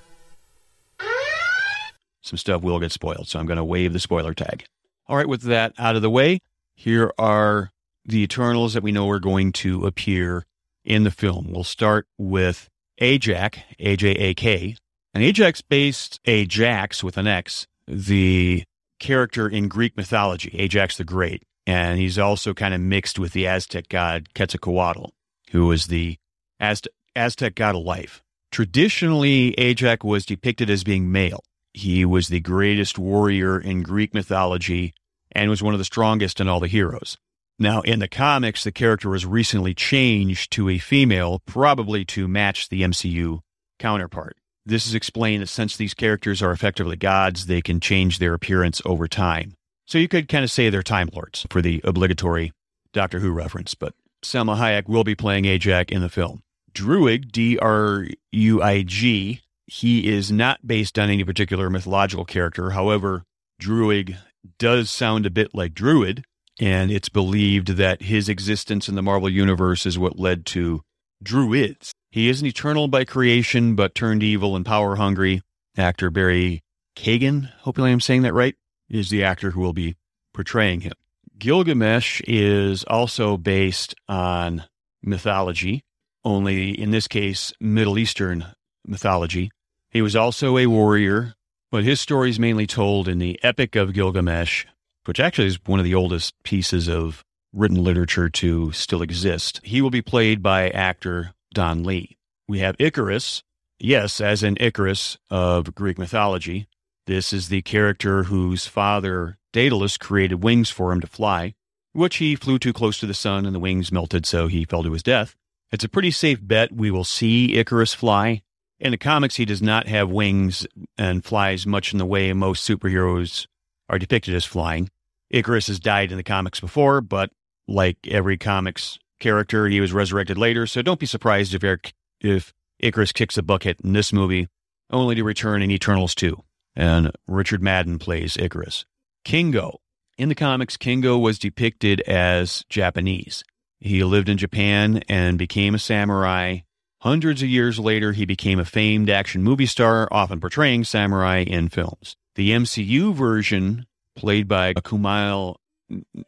Some 2.22 2.38
stuff 2.38 2.62
will 2.62 2.80
get 2.80 2.90
spoiled, 2.90 3.28
so 3.28 3.38
I'm 3.38 3.44
going 3.44 3.58
to 3.58 3.64
wave 3.64 3.92
the 3.92 4.00
spoiler 4.00 4.32
tag. 4.32 4.64
All 5.06 5.18
right, 5.18 5.28
with 5.28 5.42
that 5.42 5.74
out 5.76 5.94
of 5.94 6.00
the 6.00 6.08
way, 6.08 6.40
here 6.74 7.12
are 7.18 7.70
the 8.06 8.22
Eternals 8.22 8.72
that 8.72 8.82
we 8.82 8.92
know 8.92 9.10
are 9.10 9.20
going 9.20 9.52
to 9.52 9.86
appear 9.86 10.46
in 10.86 11.04
the 11.04 11.10
film. 11.10 11.48
We'll 11.50 11.62
start 11.62 12.06
with 12.16 12.70
Ajak, 13.02 13.58
A 13.78 13.94
J 13.94 14.08
A 14.12 14.32
K, 14.32 14.76
and 15.12 15.22
Ajak 15.22 15.62
based 15.68 16.18
Ajax 16.24 17.04
with 17.04 17.18
an 17.18 17.26
X, 17.26 17.66
the 17.86 18.64
character 18.98 19.46
in 19.46 19.68
Greek 19.68 19.98
mythology, 19.98 20.50
Ajax 20.54 20.96
the 20.96 21.04
Great. 21.04 21.42
And 21.66 21.98
he's 21.98 22.18
also 22.18 22.52
kind 22.52 22.74
of 22.74 22.80
mixed 22.80 23.18
with 23.18 23.32
the 23.32 23.46
Aztec 23.46 23.88
god 23.88 24.34
Quetzalcoatl, 24.34 25.10
who 25.50 25.66
was 25.66 25.86
the 25.86 26.18
Aztec, 26.60 26.92
Aztec 27.16 27.54
god 27.54 27.76
of 27.76 27.82
life. 27.82 28.22
Traditionally, 28.50 29.54
Ajax 29.58 30.04
was 30.04 30.26
depicted 30.26 30.70
as 30.70 30.84
being 30.84 31.10
male. 31.10 31.42
He 31.72 32.04
was 32.04 32.28
the 32.28 32.40
greatest 32.40 32.98
warrior 32.98 33.58
in 33.58 33.82
Greek 33.82 34.14
mythology 34.14 34.94
and 35.32 35.50
was 35.50 35.62
one 35.62 35.74
of 35.74 35.78
the 35.78 35.84
strongest 35.84 36.40
in 36.40 36.48
all 36.48 36.60
the 36.60 36.68
heroes. 36.68 37.18
Now, 37.58 37.80
in 37.82 38.00
the 38.00 38.08
comics, 38.08 38.64
the 38.64 38.72
character 38.72 39.08
was 39.08 39.26
recently 39.26 39.74
changed 39.74 40.52
to 40.52 40.68
a 40.68 40.78
female, 40.78 41.40
probably 41.46 42.04
to 42.06 42.28
match 42.28 42.68
the 42.68 42.82
MCU 42.82 43.40
counterpart. 43.78 44.36
This 44.66 44.86
is 44.86 44.94
explained 44.94 45.42
that 45.42 45.48
since 45.48 45.76
these 45.76 45.94
characters 45.94 46.42
are 46.42 46.50
effectively 46.50 46.96
gods, 46.96 47.46
they 47.46 47.60
can 47.60 47.80
change 47.80 48.18
their 48.18 48.34
appearance 48.34 48.80
over 48.84 49.06
time. 49.06 49.54
So 49.86 49.98
you 49.98 50.08
could 50.08 50.28
kind 50.28 50.44
of 50.44 50.50
say 50.50 50.70
they're 50.70 50.82
Time 50.82 51.10
Lords 51.12 51.46
for 51.50 51.60
the 51.60 51.80
obligatory 51.84 52.52
Doctor 52.92 53.20
Who 53.20 53.30
reference, 53.32 53.74
but 53.74 53.94
Salma 54.24 54.56
Hayek 54.56 54.88
will 54.88 55.04
be 55.04 55.14
playing 55.14 55.44
Ajak 55.44 55.90
in 55.90 56.00
the 56.00 56.08
film. 56.08 56.42
Druig, 56.72 57.30
D 57.30 57.58
R 57.58 58.06
U 58.32 58.62
I 58.62 58.82
G, 58.82 59.40
he 59.66 60.08
is 60.08 60.32
not 60.32 60.66
based 60.66 60.98
on 60.98 61.10
any 61.10 61.24
particular 61.24 61.70
mythological 61.70 62.24
character. 62.24 62.70
However, 62.70 63.24
Druig 63.60 64.16
does 64.58 64.90
sound 64.90 65.26
a 65.26 65.30
bit 65.30 65.54
like 65.54 65.74
Druid, 65.74 66.24
and 66.60 66.90
it's 66.90 67.08
believed 67.08 67.68
that 67.76 68.02
his 68.02 68.28
existence 68.28 68.88
in 68.88 68.94
the 68.94 69.02
Marvel 69.02 69.28
Universe 69.28 69.86
is 69.86 69.98
what 69.98 70.18
led 70.18 70.46
to 70.46 70.82
Druids. 71.22 71.92
He 72.10 72.28
is 72.28 72.40
an 72.40 72.46
eternal 72.46 72.88
by 72.88 73.04
creation, 73.04 73.74
but 73.74 73.94
turned 73.94 74.22
evil 74.22 74.56
and 74.56 74.64
power 74.64 74.96
hungry. 74.96 75.42
Actor 75.76 76.10
Barry 76.10 76.62
Keoghan, 76.96 77.50
hopefully 77.60 77.90
I'm 77.90 78.00
saying 78.00 78.22
that 78.22 78.34
right, 78.34 78.54
is 78.88 79.10
the 79.10 79.24
actor 79.24 79.50
who 79.50 79.60
will 79.60 79.72
be 79.72 79.96
portraying 80.32 80.80
him. 80.80 80.92
Gilgamesh 81.38 82.20
is 82.26 82.84
also 82.84 83.36
based 83.36 83.94
on 84.08 84.64
mythology, 85.02 85.82
only 86.24 86.70
in 86.70 86.90
this 86.90 87.08
case, 87.08 87.52
Middle 87.60 87.98
Eastern 87.98 88.46
mythology. 88.86 89.50
He 89.90 90.02
was 90.02 90.16
also 90.16 90.58
a 90.58 90.66
warrior, 90.66 91.34
but 91.70 91.84
his 91.84 92.00
story 92.00 92.30
is 92.30 92.38
mainly 92.38 92.66
told 92.66 93.08
in 93.08 93.18
the 93.18 93.38
Epic 93.42 93.76
of 93.76 93.92
Gilgamesh, 93.92 94.64
which 95.04 95.20
actually 95.20 95.48
is 95.48 95.58
one 95.66 95.80
of 95.80 95.84
the 95.84 95.94
oldest 95.94 96.34
pieces 96.44 96.88
of 96.88 97.24
written 97.52 97.82
literature 97.82 98.28
to 98.28 98.72
still 98.72 99.02
exist. 99.02 99.60
He 99.62 99.80
will 99.80 99.90
be 99.90 100.02
played 100.02 100.42
by 100.42 100.70
actor 100.70 101.32
Don 101.52 101.84
Lee. 101.84 102.16
We 102.48 102.58
have 102.60 102.76
Icarus, 102.78 103.42
yes, 103.78 104.20
as 104.20 104.42
in 104.42 104.56
Icarus 104.60 105.16
of 105.30 105.74
Greek 105.74 105.98
mythology. 105.98 106.66
This 107.06 107.34
is 107.34 107.48
the 107.48 107.60
character 107.60 108.24
whose 108.24 108.66
father, 108.66 109.36
Daedalus, 109.52 109.98
created 109.98 110.42
wings 110.42 110.70
for 110.70 110.90
him 110.90 111.02
to 111.02 111.06
fly, 111.06 111.54
which 111.92 112.16
he 112.16 112.34
flew 112.34 112.58
too 112.58 112.72
close 112.72 112.98
to 112.98 113.06
the 113.06 113.12
sun 113.12 113.44
and 113.44 113.54
the 113.54 113.60
wings 113.60 113.92
melted, 113.92 114.24
so 114.24 114.46
he 114.46 114.64
fell 114.64 114.82
to 114.82 114.92
his 114.92 115.02
death. 115.02 115.36
It's 115.70 115.84
a 115.84 115.88
pretty 115.88 116.10
safe 116.10 116.38
bet 116.40 116.72
we 116.72 116.90
will 116.90 117.04
see 117.04 117.56
Icarus 117.56 117.92
fly. 117.92 118.42
In 118.80 118.90
the 118.90 118.96
comics, 118.96 119.36
he 119.36 119.44
does 119.44 119.60
not 119.60 119.86
have 119.86 120.08
wings 120.08 120.66
and 120.96 121.24
flies 121.24 121.66
much 121.66 121.92
in 121.92 121.98
the 121.98 122.06
way 122.06 122.32
most 122.32 122.66
superheroes 122.66 123.46
are 123.90 123.98
depicted 123.98 124.34
as 124.34 124.46
flying. 124.46 124.88
Icarus 125.30 125.66
has 125.66 125.78
died 125.78 126.10
in 126.10 126.16
the 126.16 126.22
comics 126.22 126.58
before, 126.58 127.02
but 127.02 127.30
like 127.68 127.98
every 128.08 128.38
comics 128.38 128.98
character, 129.20 129.68
he 129.68 129.80
was 129.80 129.92
resurrected 129.92 130.38
later, 130.38 130.66
so 130.66 130.80
don't 130.80 131.00
be 131.00 131.06
surprised 131.06 131.54
if 131.54 131.62
Eric, 131.62 131.92
if 132.20 132.54
Icarus 132.78 133.12
kicks 133.12 133.36
a 133.36 133.42
bucket 133.42 133.78
in 133.84 133.92
this 133.92 134.10
movie, 134.10 134.48
only 134.90 135.14
to 135.14 135.22
return 135.22 135.60
in 135.60 135.70
Eternals 135.70 136.14
2. 136.14 136.42
And 136.76 137.12
Richard 137.26 137.62
Madden 137.62 137.98
plays 137.98 138.36
Icarus. 138.36 138.84
Kingo. 139.24 139.80
In 140.16 140.28
the 140.28 140.34
comics, 140.34 140.76
Kingo 140.76 141.18
was 141.18 141.38
depicted 141.38 142.00
as 142.02 142.64
Japanese. 142.68 143.42
He 143.80 144.02
lived 144.04 144.28
in 144.28 144.38
Japan 144.38 145.02
and 145.08 145.38
became 145.38 145.74
a 145.74 145.78
samurai. 145.78 146.58
Hundreds 147.00 147.42
of 147.42 147.48
years 147.48 147.78
later, 147.78 148.12
he 148.12 148.24
became 148.24 148.58
a 148.58 148.64
famed 148.64 149.10
action 149.10 149.42
movie 149.42 149.66
star, 149.66 150.08
often 150.10 150.40
portraying 150.40 150.84
samurai 150.84 151.40
in 151.40 151.68
films. 151.68 152.16
The 152.34 152.50
MCU 152.50 153.14
version, 153.14 153.86
played 154.16 154.48
by 154.48 154.72
Kumail 154.74 155.56